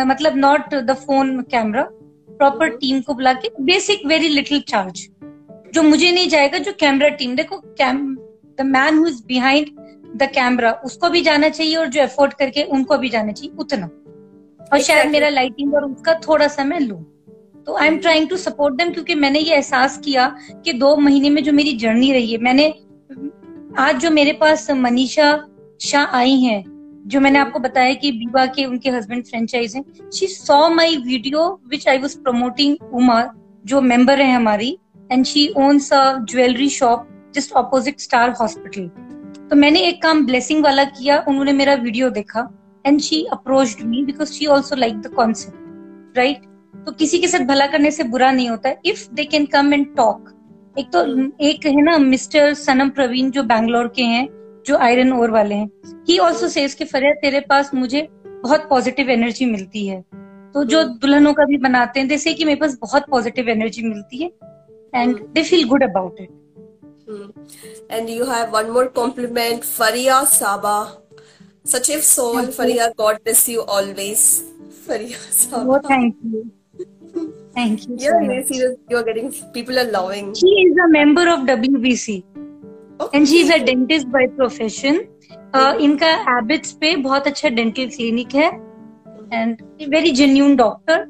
मतलब 0.08 0.36
not 0.38 0.74
the 0.76 0.94
phone 0.98 1.42
camera 1.52 1.84
proper 2.30 2.70
team 2.76 3.02
को 3.02 3.14
बुला 3.14 3.34
के 3.36 3.50
बेसिक 3.64 4.06
वेरी 4.08 4.28
लिटिल 4.30 4.62
चार्ज 4.68 5.08
जो 5.74 5.84
मुझे 5.84 6.12
नहीं 6.12 6.28
जाएगा 6.30 6.58
जो 6.60 6.72
कैमरा 6.80 7.10
टीम 7.18 7.36
देखो 7.36 7.58
cam 7.78 8.06
the 8.60 8.66
man 8.68 8.98
who 8.98 9.08
is 9.08 9.22
behind 9.28 9.70
the 10.16 10.24
camera 10.24 10.72
उसको 10.86 11.10
भी 11.10 11.22
जाना 11.22 11.50
चाहिए 11.50 11.76
और 11.76 11.88
जो 11.88 12.02
एफोर्ड 12.02 12.34
करके 12.34 12.64
उनको 12.64 12.98
भी 12.98 13.10
जाना 13.10 13.32
चाहिए 13.32 13.56
उतना। 13.60 13.86
और 13.86 14.78
exactly. 14.78 14.88
शायद 14.88 15.12
मेरा 15.12 15.30
लाइटिंग 15.30 15.74
और 15.74 15.86
उसका 15.86 16.14
थोड़ा 16.14 16.48
सा 16.48 16.64
मैं 16.64 16.80
लू। 16.80 16.96
तो 17.66 17.78
I 17.78 17.88
am 17.88 17.98
trying 17.98 18.28
to 18.30 18.38
support 18.38 18.76
them 18.76 18.90
क्योंकि 18.90 19.16
मैंने 19.16 19.40
ये 19.40 19.56
एहसास 19.56 19.98
किया 19.98 20.28
कि 20.66 20.74
दो 20.74 20.96
महीने 20.96 21.30
में 21.30 21.44
जो 21.44 21.52
मेरी 21.52 21.74
जर्नी 21.78 22.12
रही 22.12 22.32
है 22.32 22.38
मैंने 22.38 22.68
आज 23.78 23.96
जो 23.96 24.12
मेरे 24.12 24.34
पास 24.34 24.72
मनीषा 24.72 25.46
शाह 25.82 26.18
आई 26.18 26.36
हैं 26.40 26.64
जो 27.08 27.20
मैंने 27.20 27.40
आपको 27.40 27.60
बताया 27.60 27.94
कि 27.94 28.12
बीवा 28.12 28.46
के 28.46 28.66
उनके 28.66 28.90
हस्बैंड 28.90 29.24
फ्रेंचाइज 29.24 29.76
हैं 29.76 30.10
she 30.12 30.28
saw 30.28 30.68
my 30.70 30.98
video 30.98 31.48
which 31.68 31.88
I 31.88 31.98
was 31.98 32.18
promoting 32.18 32.78
Uma 32.94 33.24
जो 33.66 33.82
मेंबर 33.82 34.22
है 34.22 34.32
हमारी 34.36 34.78
and 35.12 35.26
she 35.26 35.48
owns 35.58 35.94
a 35.94 36.04
jewellery 36.20 36.70
shop 36.70 37.08
just 37.36 37.54
opposite 37.54 38.00
star 38.00 38.30
hospital 38.32 38.90
तो 39.54 39.58
मैंने 39.58 39.80
एक 39.80 40.02
काम 40.02 40.26
ब्लेसिंग 40.26 40.64
वाला 40.64 40.84
किया 40.84 41.18
उन्होंने 41.28 41.52
मेरा 41.54 41.74
वीडियो 41.82 42.10
देखा 42.10 42.42
and 42.86 43.00
she 43.02 43.22
approach 43.34 43.82
me 43.82 44.04
because 44.06 44.32
she 44.34 44.46
also 44.46 44.76
like 44.76 44.96
the 45.02 45.08
concept 45.08 46.18
right 46.18 46.46
तो 46.86 46.92
किसी 46.92 47.20
के 47.20 47.28
साथ 47.28 47.46
भला 47.48 47.68
करने 47.68 47.92
से 47.92 48.04
बुरा 48.04 48.32
नहीं 48.32 48.50
होता। 48.50 48.74
If 48.86 49.06
they 49.16 49.26
can 49.26 49.46
come 49.46 49.74
and 49.74 49.86
talk 49.96 50.34
एक 50.76 50.90
तो 50.94 51.06
एक 51.46 51.66
है 51.66 51.82
ना 51.82 51.98
मिस्टर 51.98 52.54
सनम 52.54 52.90
प्रवीण 52.90 53.32
जो 53.32 53.44
बैंगलोर 53.44 53.94
के 53.96 54.04
हैं 54.04 54.28
जो 54.68 54.78
आयरन 54.80 55.14
ओर 55.14 55.32
वाले 55.32 55.56
हैं 55.56 55.70
ही 56.10 56.18
ऑल्सो 56.20 56.48
सेज 56.50 56.74
के 56.74 56.86
फरिया 56.86 57.14
तेरे 57.22 57.40
पास 57.50 57.74
मुझे 57.76 58.08
बहुत 58.26 58.68
पॉजिटिव 58.70 59.10
एनर्जी 59.10 59.46
मिलती 59.46 59.88
है। 59.88 60.02
तो 60.54 60.64
जो 60.64 60.84
दुल्हनों 60.84 61.34
का 61.34 61.46
भी 61.46 61.58
बनाते 61.64 62.00
हैं 62.00 62.08
जैसे 62.08 62.34
कि 62.34 62.46
मेरे 62.46 62.60
पास 62.60 62.78
बहुत 62.82 63.10
पॉजिटिव 63.10 63.50
एनर्जी 63.50 63.88
मिलती 63.88 64.24
है 64.24 64.32
and 64.96 65.20
they 65.34 65.44
feel 65.44 65.68
good 65.68 65.84
about. 65.84 66.22
Mm. 66.22 66.43
And 67.90 68.10
you 68.10 68.26
have 68.26 68.52
one 68.52 68.72
more 68.72 68.88
compliment, 68.88 69.64
Faria 69.64 70.26
Saba. 70.26 70.98
Such 71.64 71.90
a 71.90 72.02
soul, 72.02 72.48
Faria. 72.48 72.92
God 72.98 73.24
bless 73.24 73.48
you 73.50 73.64
always. 73.64 74.44
Faria 74.88 75.18
Saba. 75.18 75.72
Oh, 75.72 75.80
thank 75.88 76.16
you. 76.24 76.52
Thank 77.54 77.88
you. 77.88 77.96
Yeah, 78.00 78.20
so 78.20 78.54
serious. 78.54 78.78
You're 78.90 79.04
getting 79.04 79.32
people 79.54 79.80
are 79.80 79.90
loving. 79.92 80.34
She 80.34 80.48
is 80.48 80.78
a 80.86 80.90
member 80.90 81.28
of 81.30 81.42
WBC. 81.42 82.24
Okay. 83.00 83.18
And 83.18 83.28
she 83.28 83.42
is 83.42 83.50
a 83.50 83.64
dentist 83.64 84.12
by 84.12 84.28
profession. 84.28 85.08
Uh, 85.54 85.74
इनका 85.86 86.08
habits 86.28 86.72
पे 86.82 86.96
बहुत 87.02 87.28
अच्छा 87.28 87.50
dental 87.50 87.88
clinic 87.96 88.34
है 88.36 88.48
and 89.34 89.62
very 89.90 90.12
genuine 90.20 90.56
doctor 90.56 91.06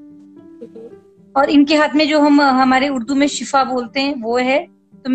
और 1.37 1.49
इनके 1.49 1.75
हाथ 1.75 1.95
में 1.95 2.07
जो 2.09 2.19
हम 2.19 2.41
हमारे 2.41 2.89
उर्दू 2.95 3.15
में 3.15 3.27
शिफा 3.35 3.63
बोलते 3.71 3.99
हैं 3.99 4.15
वो 4.21 4.37
है 4.37 4.59
तो 5.05 5.11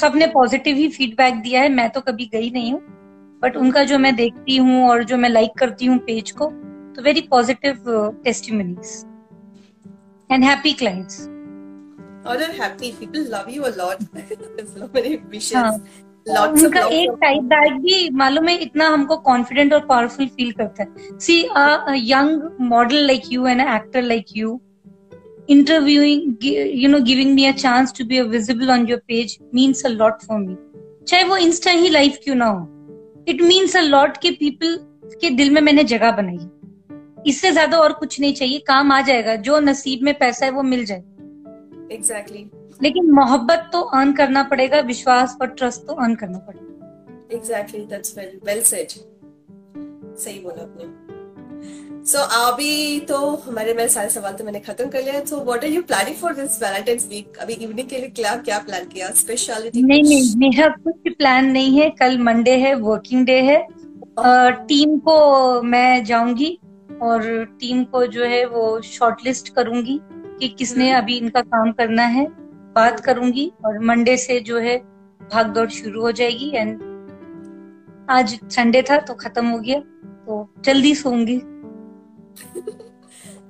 सबने 0.00 0.26
पॉजिटिव 0.26 0.76
ही 0.76 0.88
फीडबैक 0.88 1.34
दिया 1.42 1.60
है 1.62 1.68
मैं 1.68 1.88
तो 1.90 2.00
कभी 2.00 2.26
गई 2.26 2.50
नहीं 2.50 2.72
हूँ। 2.72 2.80
बट 3.42 3.56
उनका 3.56 3.82
जो 3.84 3.98
मैं 3.98 4.14
देखती 4.16 4.56
हूँ 4.56 4.88
और 4.88 5.02
जो 5.04 5.16
मैं 5.16 5.28
लाइक 5.28 5.58
करती 5.58 5.86
हूँ 5.86 5.98
पेज 5.98 6.30
को 6.30 6.46
तो 6.96 7.02
very 7.02 7.20
positive 7.30 7.84
testimonies 8.24 9.04
and 10.30 10.44
happy 10.44 10.72
clients 10.72 11.28
और 12.26 12.42
happy 12.58 12.90
people 12.98 13.24
love 13.32 13.48
you 13.48 13.64
a 13.66 13.70
lot. 13.78 14.02
so 14.68 14.86
many 14.94 15.16
wishes. 15.32 15.54
हाँ. 15.54 15.72
Lots 16.26 16.62
उनका 16.62 16.80
एक 16.88 17.10
टाइप 17.20 17.42
बैग 17.44 17.72
भी 17.80 18.08
मालूम 18.10 18.48
है 18.48 18.56
इतना 18.58 18.86
हमको 18.88 19.16
कॉन्फिडेंट 19.26 19.72
और 19.74 19.84
पावरफुल 19.86 20.26
फील 20.26 20.52
करता 20.52 20.82
है। 20.82 21.18
See 21.18 21.42
a 21.46 21.92
young 21.96 22.48
model 22.60 23.06
like 23.06 23.22
you 23.32 23.46
and 23.46 23.60
actor 23.60 24.02
like 24.02 24.36
you 24.36 24.60
interviewing 25.48 26.20
you 26.40 26.88
know 26.88 27.00
giving 27.00 27.34
me 27.34 27.46
a 27.48 27.52
chance 27.52 27.92
to 27.92 28.04
be 28.04 28.20
visible 28.34 28.70
on 28.70 28.86
your 28.86 29.00
page 29.00 29.38
means 29.52 29.84
a 29.84 29.90
lot 29.90 30.22
for 30.22 30.38
me. 30.38 30.56
चाहे 31.08 31.24
वो 31.24 31.36
Insta 31.36 31.70
ही 31.70 31.88
live 31.88 32.16
क्यों 32.24 32.34
ना 32.34 32.46
हो. 32.46 32.66
It 33.28 33.42
means 33.42 33.76
a 33.76 33.80
lot 33.80 34.16
के 34.22 34.30
people 34.40 34.76
के 35.20 35.30
दिल 35.30 35.50
में 35.50 35.60
मैंने 35.60 35.84
जगह 35.84 36.12
बनाई 36.16 36.38
इससे 37.30 37.50
ज़्यादा 37.52 37.78
और 37.78 37.92
कुछ 37.92 38.20
नहीं 38.20 38.34
चाहिए. 38.34 38.58
काम 38.66 38.92
आ 38.92 39.00
जाएगा. 39.00 39.34
जो 39.36 39.60
नसीब 39.60 40.02
में 40.02 40.14
पैसा 40.18 40.44
है 40.46 40.52
वो 40.52 40.62
मिल 40.62 40.84
जाए. 40.84 40.98
Exactly 41.92 42.38
exactly. 42.38 42.82
लेकिन 42.82 43.10
मोहब्बत 43.14 43.68
तो 43.72 43.80
अर्न 43.98 44.12
करना 44.12 44.42
पड़ेगा. 44.50 44.80
विश्वास 44.88 45.36
और 45.40 45.46
ट्रस्ट 45.48 45.86
तो 45.86 45.94
अर्न 45.94 46.14
करना 46.14 46.38
पड़ेगा. 46.38 47.36
Exactly 47.36 47.84
that's 47.86 48.18
well 48.18 48.38
well 48.46 48.62
said 48.62 48.88
सही 48.88 50.38
बोला 50.40 50.62
आपने. 50.62 51.03
सो 52.04 52.18
so, 52.18 52.24
अभी 52.30 53.00
तो 53.00 53.18
हमारे 53.44 53.74
मेरे 53.74 53.88
सारे 53.88 54.08
सवाल 54.10 54.32
तो 54.32 54.44
मैंने 54.44 54.58
खत्म 54.60 54.88
कर 54.90 55.02
लिया। 55.02 55.20
So 55.24 55.36
what 55.44 55.64
are 55.64 55.70
you 55.70 55.82
planning 55.82 56.16
for 56.16 56.32
this 56.34 56.62
valentines 56.62 57.06
week 57.10 57.38
अभी 57.40 57.52
इवनिंग 57.54 57.88
के 57.88 57.98
लिए 57.98 58.08
क्या 58.10 58.34
क्या 58.38 58.58
प्लान 58.58 58.84
किया? 58.84 59.08
स्पेशलिटी 59.10 59.82
नहीं 59.82 60.02
नहीं 60.02 60.36
मेरा 60.38 60.66
कुछ 60.84 61.12
प्लान 61.18 61.46
नहीं 61.50 61.78
है। 61.78 61.88
कल 61.90 62.18
मंडे 62.18 62.56
है 62.56 62.74
वर्किंग 62.80 63.24
डे 63.26 63.40
है। 63.42 63.56
टीम 64.66 64.98
को 64.98 65.62
मैं 65.62 66.04
जाऊँगी 66.04 66.58
और 67.02 67.44
टीम 67.60 67.82
को 67.84 68.04
जो 68.08 68.24
है 68.24 68.44
वो 68.46 68.80
शॉर्टलिस्ट 68.82 69.48
करूँगी 69.54 69.98
कि 70.12 70.48
किसने 70.48 70.90
हम्म। 70.90 71.02
अभी 71.02 71.16
इनका 71.18 71.40
काम 71.40 71.72
करना 71.72 72.04
है। 72.08 72.26
बात 72.76 73.00
करूँगी 73.00 73.50
और 73.64 73.78
मंडे 73.84 74.16
से 74.16 74.38
जो 74.40 74.58
है 74.58 74.76
भाग 75.32 75.54
दौड़ 75.54 75.68
शुरू 75.70 76.02
हो 76.02 76.12
जाएगी। 76.12 76.52
एंड 76.54 78.06
आज 78.10 78.38
संडे 78.50 78.82
था 78.82 78.98
तो 79.00 79.14
खत्म 79.16 79.46
हो 79.46 79.58
गया। 79.58 79.78
तो 80.26 80.48
जल्दी 80.64 80.94
सोऊँगी। 80.94 81.40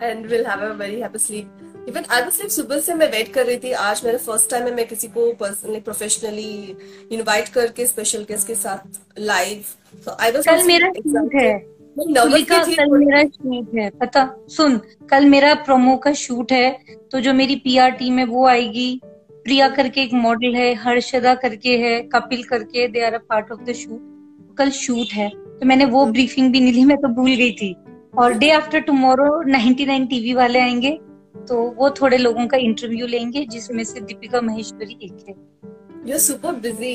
And 0.03 0.27
will 0.27 0.47
have 0.47 0.61
a 0.63 0.73
very 0.77 1.01
happy 1.01 1.19
sleep 1.19 1.87
even 1.89 2.05
I 2.11 2.23
was 2.23 2.51
सुबह 2.51 2.79
से 2.81 2.95
मैं 2.95 3.11
वेट 3.13 3.33
कर 3.33 3.47
रही 3.47 3.57
थी। 3.57 3.73
आज 3.73 4.01
मेरा 4.05 4.19
फ़र्स्ट 4.19 4.51
टाइम 4.51 4.65
है 4.65 4.75
मैं 4.75 4.87
किसी 4.89 5.09
को 5.09 5.33
पर्सनली 5.41 5.81
प्रोफेशनली 5.81 6.77
इनवाइट 7.13 7.49
करके 7.49 7.87
स्पेशल 7.87 8.25
गेस्ट 8.29 8.47
के 8.47 8.55
साथ 8.57 9.19
लाइव 9.21 9.65
तो 10.05 10.17
आई 10.21 10.31
वाज 10.31 10.47
कल 10.47 10.67
मेरा 10.67 10.93
शूट 10.93 11.35
है। 11.35 11.53
कल 11.99 12.89
मेरा 12.91 13.23
शूट 13.25 13.75
है। 13.75 13.89
पता 13.99 14.29
सुन 14.51 14.81
कल 15.11 15.25
मेरा 15.27 15.55
प्रोमो 15.65 15.97
का 15.97 16.13
शूट 16.13 16.53
है। 16.53 16.71
तो 17.13 17.21
जो 17.21 17.33
मेरी 17.35 17.57
पीआर 17.57 17.91
टीम 17.93 18.19
है 18.19 18.25
वो 18.27 18.47
आएगी। 18.47 19.01
प्रिया 19.45 19.69
करके 19.69 20.03
एक 20.03 20.13
मॉडल 20.15 20.55
है 20.55 20.73
हर्षदा 20.75 21.35
करके 21.35 21.77
है 21.79 22.01
कपिल 22.15 22.43
करके 22.43 22.87
they 22.89 23.05
are 23.07 23.15
a 23.15 23.19
part 23.29 23.53
of 23.53 23.63
the 23.63 23.73
shoot 23.75 24.57
कल 24.59 24.71
शूट 24.73 25.13
है। 25.13 25.29
तो 25.29 25.67
मैंने 25.67 25.85
वो 25.87 26.05
ब्रीफिंग 26.07 26.53
भी 26.53 26.61
नहीं 26.61 26.73
ली 26.73 26.85
मैं 26.85 26.97
तो 26.97 27.09
भूल 27.15 27.35
गई 27.35 27.53
थी। 27.53 27.75
और 28.19 28.33
डे 28.33 28.51
आफ्टर 28.51 28.81
टुमारो 28.81 29.27
99 29.45 30.07
टीवी 30.11 30.35
वाले 30.35 30.59
आएँगे 30.59 30.91
तो 31.49 31.57
वो 31.77 31.91
थोड़े 31.91 32.17
लोगों 32.17 32.47
का 32.47 32.57
इंटरव्यू 32.57 33.07
लेंगे 33.07 33.45
जिसमें 33.47 33.83
से 33.85 34.01
दीपिका 34.01 34.41
महेश्वरी 34.41 34.99
एक 35.03 35.25
है। 35.29 35.35
Super 36.19 36.53
busy. 36.65 36.95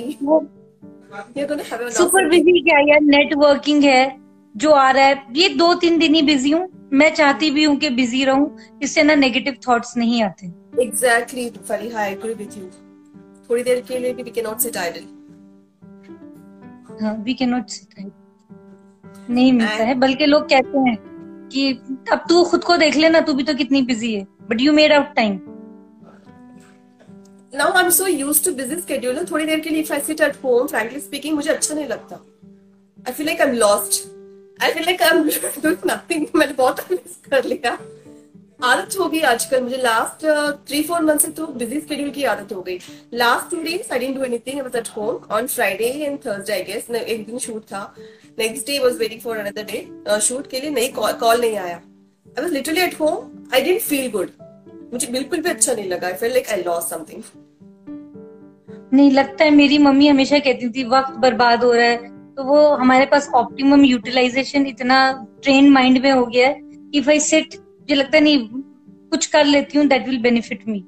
सुपर 1.91 2.29
बिज़ी 2.29 2.59
क्या 2.61 2.79
यार 2.79 3.01
नेटवर्किंग 3.01 3.83
है 3.83 4.17
जो 4.55 4.71
आ 4.71 4.89
रहा 4.91 5.05
है। 5.05 5.25
ये 5.35 5.49
दो 5.49 5.73
तीन 5.73 5.99
दिन 5.99 6.15
ही 6.15 6.21
बिज़ी 6.21 6.51
हूँ। 6.51 6.67
मैं 6.93 7.13
चाहती 7.15 7.51
भी 7.51 7.63
हूँ 7.63 7.75
कि 7.77 7.89
बिज़ी 7.89 8.23
रहूँ। 8.25 8.57
इससे 8.83 9.03
ना 9.03 9.15
नेगेटिव 9.15 9.57
थॉट्स 9.67 9.97
नहीं 9.97 10.23
आते। 10.23 10.47
Exactly 10.81 11.49
Fariha 11.49 12.01
I 12.01 12.11
agree 12.11 12.33
with 12.33 12.53
you 12.57 12.65
थोड़ी 13.49 13.63
देर 13.63 13.81
के 13.81 13.99
लिए 13.99 14.13
भी 14.13 14.23
we 14.23 14.31
can 14.31 14.45
not 14.45 14.57
sit 14.57 14.77
idle 14.77 15.05
हाँ 17.01 17.15
we 17.23 17.33
can 17.33 17.49
not 17.49 17.67
sit 17.67 17.99
idle 17.99 19.33
नहीं 19.33 19.53
मिलता 19.53 19.83
है 19.83 19.95
बल्कि 19.95 20.25
लोग 20.25 20.43
कहते 20.49 20.79
हैं 20.79 20.97
कि 21.51 21.71
अब 22.11 22.25
तू 22.29 22.43
खुद 22.45 22.63
को 22.63 22.77
देख 22.77 22.95
लेना, 22.95 23.19
तू 23.19 23.33
भी 23.33 23.43
तो 23.43 23.53
कितनी 23.55 23.81
बिज़ी 23.83 24.13
है। 24.13 24.25
But 24.49 24.61
you 24.61 24.73
made 24.73 24.93
out 24.93 25.13
time 25.15 25.39
now 27.53 27.73
I 27.73 27.83
am 27.83 27.89
so 27.89 28.07
use 28.07 28.43
to 28.45 28.51
busy 28.53 28.75
schedule 28.81 29.25
थोड़ी 29.31 29.45
देर 29.45 29.59
के 29.59 29.69
लिए 29.69 29.81
if 29.81 29.93
I 29.93 29.99
at 30.11 30.43
home 30.43 30.67
frankly 30.67 30.99
speaking 30.99 31.35
मुझे 31.35 31.49
अच्छा 31.51 31.75
नहीं 31.75 31.87
लगता। 31.87 32.15
I 32.99 33.13
feel 33.13 33.25
like 33.25 33.41
I 33.41 33.47
am 33.47 33.55
lost 33.55 34.03
I 34.63 34.71
feel 34.71 34.83
like 34.85 35.01
I 35.01 35.09
am 35.09 35.23
doing 35.23 35.91
nothing 35.91 36.25
मैंने 36.35 36.53
बहुत 36.53 36.85
मिस 36.91 37.15
कर 37.31 37.45
लिया। 37.45 37.77
आदत 38.59 38.95
हो 38.99 39.05
गई 39.09 39.19
आजकल, 39.21 39.61
मुझे 39.63 39.77
लास्ट 39.77 40.25
थ्री 40.67 40.81
फोर 40.83 41.01
मंथ 41.01 41.19
से 41.19 41.27
तो 41.31 41.45
बिज़ी 41.49 41.79
स्केड्यूल 41.79 42.09
की 42.11 42.23
आदत 42.25 42.53
हो 42.53 42.61
गई। 42.61 42.77
Last 43.13 43.51
two 43.51 43.61
days 43.63 43.93
I 43.93 43.99
didn't 43.99 44.17
do 44.17 44.23
anything 44.23 44.59
at 44.75 44.87
home 44.97 45.33
on 45.35 45.47
Friday 45.47 45.85
and 45.85 46.17
Thursday 46.25 46.53
I 46.53 46.63
guess 46.63 46.89
एक 46.91 47.25
दिन 47.25 47.37
शूट 47.39 47.61
था। 47.63 47.83
Next 48.39 48.67
day 48.67 48.79
was 48.79 48.97
waiting 48.99 49.21
for 49.21 49.37
another 49.37 49.63
day 49.63 50.19
shoot 50.21 50.49
के 50.51 50.59
लिए 50.59 50.69
नहीं 50.69 50.89
कॉल 50.93 51.41
नहीं 51.41 51.57
आया। 51.57 51.75
I 51.75 52.41
was 52.41 52.51
literally 52.53 52.81
at 52.81 52.99
home 52.99 53.47
I 53.53 53.61
didn't 53.61 53.81
feel 53.81 54.09
good 54.11 54.29
मुझे 54.93 55.07
बिल्कुल 55.07 55.41
भी 55.41 55.49
अच्छा 55.49 55.73
नहीं 55.73 55.89
लगा। 55.89 56.07
I 56.07 56.13
feel 56.15 56.31
like 56.31 56.49
I 56.49 56.63
loss 56.63 56.89
something 56.89 57.23
नहीं, 58.93 59.11
लगता 59.11 59.43
है 59.45 59.49
मेरी 59.51 59.77
मम्मी 59.77 60.07
हमेशा 60.07 60.37
कहती 60.39 60.69
थी, 60.69 60.83
वक्त 60.85 61.17
बर्बाद 61.19 61.63
हो 61.63 61.71
रहा 61.71 61.85
है। 61.85 61.97
तो 62.35 62.43
वो 62.43 62.67
हमारे 62.75 63.05
पास 63.05 63.29
ऑप्टिमम 63.35 63.83
यूटिलाइजेशन 63.85 64.65
इतना 64.67 64.99
ट्रेन 65.43 65.69
माइंड 65.71 66.01
में 66.03 66.11
हो 66.11 66.25
गया 66.25 66.47
है 66.47 66.61
इफ़ 66.95 67.09
आई 67.09 67.19
सिट 67.21 67.55
मुझे 67.89 68.01
लगता 68.01 68.17
है 68.17 68.23
नहीं 68.23 68.47
कुछ 69.11 69.25
कर 69.25 69.45
लेती 69.45 69.77
हूँ 69.77 69.85
दैट 69.87 70.07
विल 70.07 70.17
बेनिफिट 70.21 70.67
मी 70.67 70.83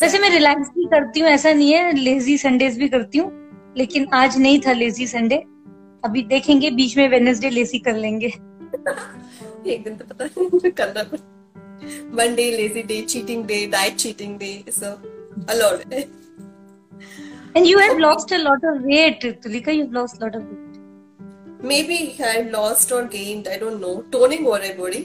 वैसे 0.00 0.18
मैं 0.18 0.30
रिलैक्स 0.30 0.68
भी 0.70 0.84
करती 0.88 1.20
हूँ 1.20 1.28
ऐसा 1.28 1.52
नहीं 1.52 1.72
है 1.72 1.92
लेजी 1.96 2.36
संडेज 2.38 2.76
भी 2.78 2.88
करती 2.88 3.18
हूँ 3.18 3.30
लेकिन 3.78 4.06
आज 4.14 4.36
नहीं 4.38 4.58
था 4.66 4.72
लेजी 4.72 5.06
संडे 5.06 5.36
अभी 6.04 6.22
देखेंगे 6.32 6.70
बीच 6.80 6.96
में 6.96 7.08
वेनेसडे 7.10 7.50
लेजी 7.50 7.78
कर 7.86 7.96
लेंगे 7.96 8.26
एक 9.72 9.84
दिन 9.84 9.96
तो 9.96 10.04
पता 10.04 10.24
नहीं 10.24 10.70
करना 10.80 11.02
Monday 12.18 12.50
lazy 12.56 12.82
day 12.92 13.00
cheating 13.14 13.44
day 13.46 13.66
diet 13.72 13.96
cheating 14.04 14.36
day 14.38 14.52
so 14.80 14.92
a lot 15.54 15.94
And 17.56 17.66
you 17.68 17.80
have 17.80 17.98
lost 18.02 18.30
a 18.34 18.36
lot 18.42 18.62
of 18.68 18.76
weight, 18.90 19.24
Tulika. 19.40 19.72
You've 19.76 19.96
lost 19.96 20.20
a 20.20 20.24
lot 20.24 20.36
of 20.36 20.44
weight. 20.50 20.76
Maybe 21.70 21.96
I 22.28 22.36
lost 22.54 22.94
or 22.98 23.00
gained. 23.14 23.50
I 23.56 23.58
don't 23.64 23.82
know. 23.82 23.96
Toning 24.14 24.46
or 24.52 24.60
body. 24.78 25.02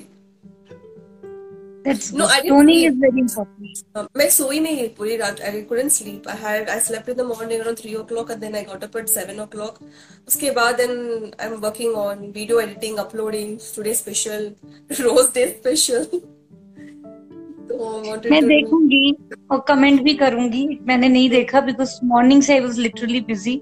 Comment 19.51 20.01
भी 20.03 20.13
करूँगी। 20.13 20.79
मैंने 20.81 21.09
नहीं 21.09 21.29
देखा 21.29 21.61
because 21.61 21.95
morning 22.03 22.41
से 22.41 22.53
I 22.53 22.59
was 22.59 22.79
literally 22.79 23.21
busy 23.21 23.61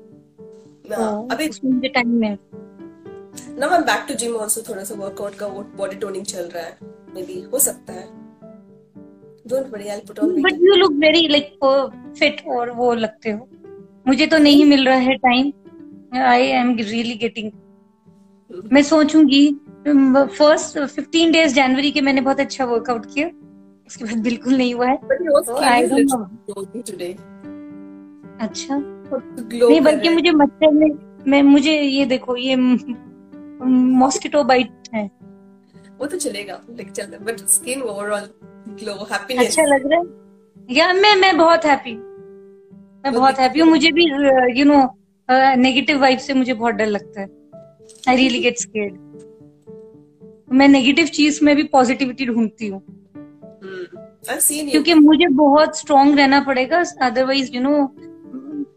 time 1.88 2.10
में 2.10 2.38
now 3.60 3.70
I 3.70 3.78
am 3.78 3.84
back 3.84 4.06
to 4.08 4.13
gym 4.13 4.36
also 4.38 4.62
थोड़ा 4.70 4.84
सा 4.84 4.96
workout 4.96 5.36
का 5.36 5.48
बॉडी 5.78 5.96
टोनिंग 5.96 6.26
चल 6.26 6.50
रहा 6.54 6.63
है। 6.63 6.78
मे 7.15 7.22
बी 7.24 7.39
हो 7.54 7.60
सकता 7.60 7.94
है। 7.94 8.08
Don't 9.48 9.72
worry 9.74 9.88
I 9.88 10.00
put 10.08 10.20
on 10.20 10.41
but 10.41 10.62
you 10.62 10.76
look 10.76 10.91
very 11.04 11.28
like 11.28 11.46
fit 12.20 12.41
और 12.48 12.72
वो 12.72 12.94
लगते 12.94 13.32
हो। 13.32 13.48
मुझे 14.08 14.26
तो 14.28 14.38
नहीं 14.38 14.65
मिल 14.65 14.86
रहा 14.88 14.98
है 14.98 15.15
time 15.18 15.52
I 16.24 16.48
am 16.58 16.76
really 16.78 17.15
getting 17.15 17.52
मैं 18.74 18.82
सोचूँगी 18.84 19.48
फ़र्स्ट 19.88 20.80
फिफ्टीन 20.86 21.32
डेज़ 21.32 21.56
जनवरी 21.56 21.91
के 21.91 22.02
मैंने 22.02 22.22
बहुत 22.22 22.39
अच्छा 22.39 22.65
वर्कआउट 22.65 23.06
किया। 23.13 23.28
उसके 23.88 24.06
बाद 24.06 24.24
बिल्कुल 24.24 24.58
नहीं 24.58 24.74
हुआ 24.74 24.88
है। 24.88 24.98
अच्छा। 28.41 28.78
नहीं 28.78 29.82
बल्कि 29.82 30.10
मुझे 30.10 30.32
मच्छर 30.32 30.72
में 30.72 30.89
मैं 31.28 31.41
मुझे 31.44 31.72
ये 31.72 32.06
देखो 32.06 32.36
ये 32.38 32.56
मॉस्किटो 33.62 34.44
बाइट 34.44 34.89
है। 34.94 35.06
वो 36.00 36.06
तो 36.06 36.18
चलेगा 36.18 36.62
लाइक 36.70 36.91
चल 36.91 37.18
but 37.22 37.39
skin 37.50 37.82
overall 37.82 38.28
glow 38.80 38.94
happiness 39.12 39.48
अच्छा 39.48 39.63
लग 39.65 39.88
रहा 39.91 40.00
है। 40.00 40.06
या 40.70 40.91
मैं 40.94 41.15
मैं 41.15 41.38
बहुत 41.38 41.65
हैप्पी 41.65 41.94
मैं 41.94 43.13
बहुत 43.13 43.39
हैप्पी 43.39 43.60
हूँ। 43.60 43.70
मुझे 43.70 43.91
भी 43.91 44.06
यू 44.60 44.65
नो 44.65 44.80
नेगेटिव 45.58 46.00
वाइब 46.02 46.20
से 46.20 46.34
मुझे 46.34 46.54
बहुत 46.54 46.76
डर 46.76 46.86
लगता 46.88 47.22
है। 47.22 47.28
आई 48.10 48.15
रियली 48.15 48.39
गेट 48.39 48.58
स्केर्ड 48.58 48.94
मैं 50.52 50.68
नेगेटिव 50.68 51.06
चीज़ 51.08 51.44
में 51.46 51.56
भी 51.56 51.63
पॉजिटिविटी 51.63 52.26
ढूंढती 52.26 52.68
हूँ। 52.68 52.82
Hmm. 52.82 54.72
क्योंकि 54.72 54.94
मुझे 54.94 55.28
बहुत 55.28 55.78
स्ट्रॉन्ग 55.78 56.18
रहना 56.20 56.39
पड़ेगा। 56.41 56.84
Otherwise 57.02 57.52
you 57.54 57.62
know 57.62 57.74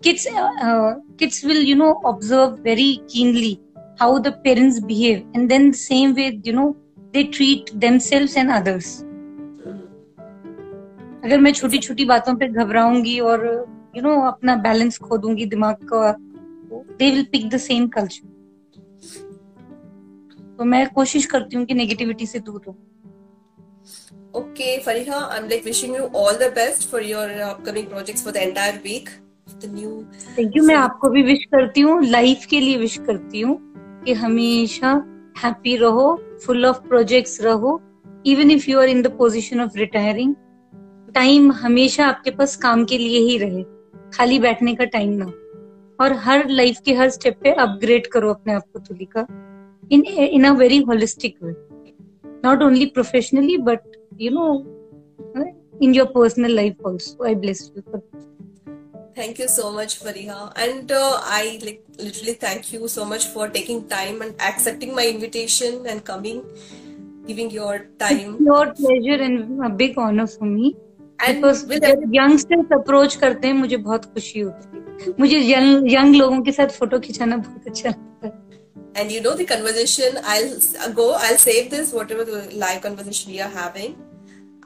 kids 0.06 0.26
uh, 0.28 1.44
will 1.44 1.62
you 1.68 1.76
know 1.76 1.90
observe 2.06 2.58
very 2.62 3.00
keenly 3.12 3.54
how 4.00 4.18
the 4.18 4.32
parents 4.46 4.80
behave 4.80 5.24
and 5.34 5.50
then 5.50 5.70
the 5.72 5.76
same 5.78 6.14
way 6.14 6.40
you 6.44 6.52
know 6.52 6.76
they 7.14 7.24
treat 7.24 7.72
themselves 7.80 8.36
and 8.36 8.50
others 8.60 8.96
अगर 11.24 11.40
मैं 11.40 11.52
छोटी 11.52 11.78
छोटी 11.78 12.04
बातों 12.04 12.34
पे 12.38 12.48
घबराऊँगी 12.48 13.18
और 13.20 13.44
यू 13.96 14.02
नो 14.02 14.14
अपना 14.26 14.54
बैलेंस 14.66 14.98
खो 14.98 15.16
दूँगी 15.18 15.46
दिमाग 15.46 15.88
का 15.92 16.10
they 16.72 17.10
will 17.10 17.24
pick 17.32 17.48
the 17.50 17.56
same 17.60 17.86
culture 17.96 18.26
तो 20.58 20.64
मैं 20.64 20.86
कोशिश 20.94 21.26
करती 21.32 21.56
हूँ 21.56 21.64
कि 21.66 21.74
नेगेटिविटी 21.74 22.26
से 22.26 22.38
दूर 22.38 22.62
रहूँ 22.66 22.76
Okay, 24.34 24.80
Fariha, 24.84 25.18
I'm 25.30 25.48
like 25.48 25.64
wishing 25.64 25.94
you 25.94 26.04
all 26.14 26.36
the 26.38 26.50
best 26.50 26.88
for 26.90 27.00
your 27.00 27.26
upcoming 27.42 27.86
projects 27.86 28.22
for 28.22 28.30
the 28.30 28.42
entire 28.46 28.78
week. 28.84 29.08
The 29.60 29.68
new. 29.68 30.06
Thank 30.36 30.54
you. 30.54 30.62
मैं 30.66 30.74
आपको 30.74 31.08
भी 31.10 31.22
विश 31.22 31.44
करती 31.54 31.80
हूँ 31.80 32.02
लाइफ 32.04 32.44
के 32.50 32.60
लिए 32.60 32.76
विश 32.78 32.96
करती 33.06 33.40
हूँ 33.40 33.56
कि 34.04 34.12
हमेशा 34.12 34.92
हैप्पी 35.44 35.76
रहो 35.76 36.20
फुल 36.46 36.66
ऑफ़ 36.66 36.80
प्रोजेक्ट्स 36.88 37.40
रहो 37.40 37.80
even 38.26 38.50
if 38.50 38.70
you 38.70 38.80
are 38.80 38.88
in 38.88 39.02
the 39.02 39.06
position 39.06 39.60
of 39.60 39.78
retiring 39.78 40.34
time 41.14 41.52
हमेशा 41.52 42.06
आपके 42.06 42.30
पास 42.30 42.56
काम 42.56 42.84
के 42.84 42.98
लिए 42.98 43.18
ही 43.18 43.38
रहे, 43.38 43.62
खाली 44.14 44.38
बैठने 44.38 44.74
का 44.74 44.84
टाइम 44.84 45.10
ना 45.12 45.32
और 46.04 46.12
हर 46.12 46.48
लाइफ 46.48 46.80
के 46.84 46.94
हर 46.94 47.10
स्टेप 47.10 47.38
पे 47.42 47.52
अपग्रेड 47.52 48.06
करो 48.06 48.30
अपने 48.30 48.52
आप 48.52 48.62
को 48.72 48.78
Tulika 48.78 49.26
in 49.92 50.04
in 50.04 50.44
a 50.44 50.52
very 50.52 50.78
holistic 50.78 51.36
way 51.42 51.54
not 52.44 52.62
only 52.62 52.86
professionally 52.86 53.56
but 53.56 53.80
you 54.20 54.30
know 54.30 54.74
in 55.80 55.94
your 55.94 56.06
personal 56.06 56.50
life 56.50 56.76
also, 56.84 57.22
i 57.22 57.34
bless 57.34 57.70
you. 57.74 57.82
for 57.90 58.02
thank 59.18 59.38
you 59.42 59.48
so 59.54 59.70
much 59.78 59.94
fariha 60.00 60.40
and 60.64 60.92
uh, 60.92 61.20
i 61.38 61.44
like 61.66 61.80
literally 62.06 62.34
thank 62.46 62.72
you 62.72 62.90
so 62.96 63.06
much 63.12 63.24
for 63.36 63.48
taking 63.56 63.80
time 63.94 64.26
and 64.26 64.44
accepting 64.50 64.94
my 64.98 65.06
invitation 65.14 65.86
and 65.92 66.04
coming 66.10 66.42
giving 67.30 67.50
your 67.60 67.74
time 68.04 68.28
it's 68.34 68.50
your 68.50 68.66
pleasure 68.82 69.18
and 69.28 69.64
a 69.70 69.72
big 69.82 69.98
honor 70.04 70.28
for 70.34 70.50
me 70.56 70.74
and 71.26 71.44
जब 71.44 72.02
youngsters 72.14 72.72
approach 72.72 73.14
करते 73.22 73.46
हैं 73.48 73.54
मुझे 73.54 73.76
बहुत 73.86 74.04
खुशी 74.14 74.40
होती 74.40 74.76
है 74.76 75.14
मुझे 75.20 75.38
young 75.52 75.92
young 75.92 76.14
लोगों 76.14 76.42
के 76.48 76.52
साथ 76.58 76.78
फ़ोटो 76.78 76.98
खिंचाना 77.06 77.36
बहुत 77.36 77.66
अच्छा 77.68 77.88
लगता 77.88 78.26
है 78.26 78.36
and 79.00 79.12
you 79.14 79.18
know 79.24 79.32
the 79.38 79.44
conversation 79.48 80.16
i'll 80.34 80.94
go 81.00 81.04
i'll 81.24 81.40
save 81.42 81.66
this 81.74 81.90
whatever 81.96 82.24
the 82.30 82.38
live 82.62 82.78
conversation 82.86 83.34
we 83.34 83.40
are 83.46 83.50
having 83.56 83.92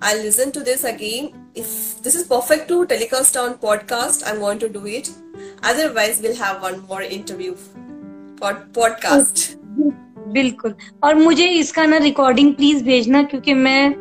I'll 0.03 0.21
listen 0.21 0.51
to 0.53 0.61
this 0.61 0.83
again. 0.83 1.27
If 1.55 2.03
this 2.03 2.15
is 2.17 2.25
perfect 2.27 2.67
to 2.69 2.85
telecast 2.87 3.37
on 3.37 3.55
podcast, 3.57 4.25
I'm 4.27 4.41
going 4.41 4.59
to 4.59 4.69
do 4.69 4.85
it. 4.85 5.11
Otherwise, 5.63 6.21
we'll 6.21 6.35
have 6.37 6.61
one 6.61 6.81
more 6.89 7.03
interview 7.03 7.55
for 8.39 8.55
podcast. 8.75 9.43
बिल्कुल 10.33 10.75
और 11.05 11.15
मुझे 11.15 11.47
इसका 11.51 11.85
ना 11.87 11.97
recording 11.99 12.55
please 12.55 12.83
भेजना 12.85 13.23
क्योंकि 13.23 13.55
मैं 13.55 13.95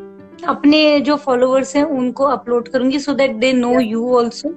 अपने 0.48 0.78
जो 1.06 1.16
फॉलोअर्स 1.24 1.74
हैं 1.76 1.84
उनको 1.96 2.24
अपलोड 2.26 2.68
करूँगी 2.68 2.98
so 2.98 3.14
that 3.14 3.34
they 3.40 3.52
know 3.52 3.78
you 3.80 4.14
also 4.18 4.48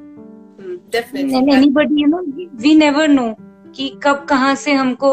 anybody 0.94 2.02
you 2.02 2.08
know 2.08 2.22
we 2.64 2.76
never 2.76 3.08
know 3.08 3.28
कि 3.76 3.90
कब 4.04 4.26
कहाँ 4.30 4.56
से 4.64 4.74
हमको 4.74 5.12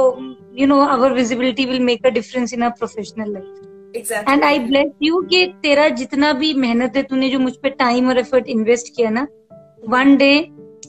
you 0.59 0.67
know 0.67 0.81
our 0.87 1.13
visibility 1.13 1.67
will 1.67 1.81
make 1.91 2.07
a 2.07 2.11
difference 2.21 2.55
in 2.55 2.63
our 2.63 2.75
professional 2.79 3.33
life 3.33 3.62
and 3.95 4.45
I 4.45 4.59
bless 4.59 4.91
you 5.03 5.21
कि 5.31 5.47
तेरा 5.63 5.89
जितना 5.89 6.33
भी 6.33 6.53
मेहनत 6.55 6.97
है 6.97 7.03
तूने 7.03 7.31
जो 7.31 7.39
मुझ 7.39 7.53
पे 7.57 7.71
टाइम 7.71 8.09
और 8.09 8.19
एफर्ट 8.19 8.47
इन्वेस्ट 8.49 8.93
किया 8.97 9.11
ना 9.11 9.27
वन 9.89 10.17
डे 10.17 10.33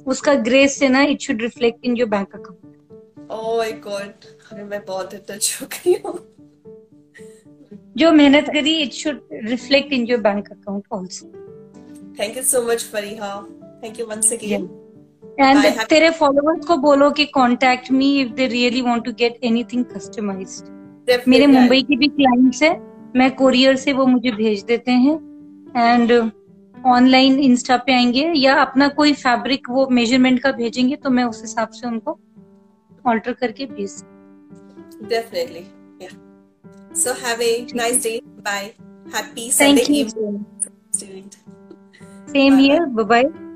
उसका 0.07 0.33
ग्रेस 0.43 0.77
से 0.79 0.89
ना 0.89 1.01
it 1.03 1.21
should 1.21 1.41
reflect 1.41 1.85
in 1.85 1.97
your 1.97 2.09
bank 2.09 2.35
account 2.35 3.31
oh 3.31 3.57
my 3.57 3.71
god 3.71 4.27
अरे 4.51 4.63
मैं 4.63 4.81
बहुत 4.85 5.15
टच 5.29 5.57
हो 5.61 5.67
गई 5.67 5.93
हूँ। 6.05 6.19
जो 7.97 8.11
मेहनत 8.11 8.49
करी 8.53 8.75
it 8.81 8.93
should 8.93 9.21
reflect 9.43 9.93
in 9.93 10.05
your 10.07 10.19
bank 10.19 10.51
account 10.51 10.83
also 10.93 11.27
thank 12.19 12.37
you 12.37 12.43
so 12.43 12.61
much 12.71 12.83
Fariha 12.93 13.35
thank 13.83 13.99
you 13.99 14.05
once 14.05 14.33
again 14.33 14.69
and 15.39 15.81
तेरे 15.89 16.09
फॉलोअर्स 16.09 16.65
को 16.65 16.77
बोलो 16.77 17.09
कि 17.11 17.25
contact 17.25 17.91
me 17.91 18.15
if 18.21 18.31
they 18.33 18.47
really 18.47 18.81
want 18.81 19.05
to 19.05 19.11
get 19.19 19.39
anything 19.43 19.85
customized 19.85 20.71
मेरे 21.27 21.47
मुंबई 21.47 21.81
की 21.81 21.95
भी 21.95 22.07
क्लाइंट्स 22.07 22.63
है 22.63 22.73
मैं 23.15 23.35
कोरियर 23.35 23.75
से 23.75 23.93
वो 23.93 24.05
मुझे 24.05 24.31
भेज 24.31 24.63
देते 24.63 24.91
हैं। 24.91 25.15
एंड 25.77 26.31
ऑनलाइन 26.85 27.39
इंस्टा 27.39 27.77
पे 27.77 27.93
आएँगे 27.93 28.31
या 28.35 28.55
अपना 28.55 28.87
कोई 28.87 29.13
फैब्रिक 29.13 29.69
वो 29.69 29.87
मेज़रमेंट 29.87 30.39
का 30.39 30.51
भेजेंगे 30.51 30.95
तो 30.95 31.09
मैं 31.09 31.23
उस 31.23 31.41
हिसाब 31.41 31.69
से 31.69 31.87
उनको 31.87 32.19
ऑल्टर 33.07 33.33
करके 33.33 33.65
भेज 33.65 34.03
definitely 35.03 35.65
so 36.95 37.13
have 37.27 37.41
a 37.41 37.67
nice 37.75 38.03
day 38.03 38.19
bye 38.25 38.63
happy 39.15 39.51
Sunday 39.51 39.81
evening 39.81 40.43
same 42.29 42.57
here 42.57 42.85
bye 42.85 43.05
bye 43.05 43.52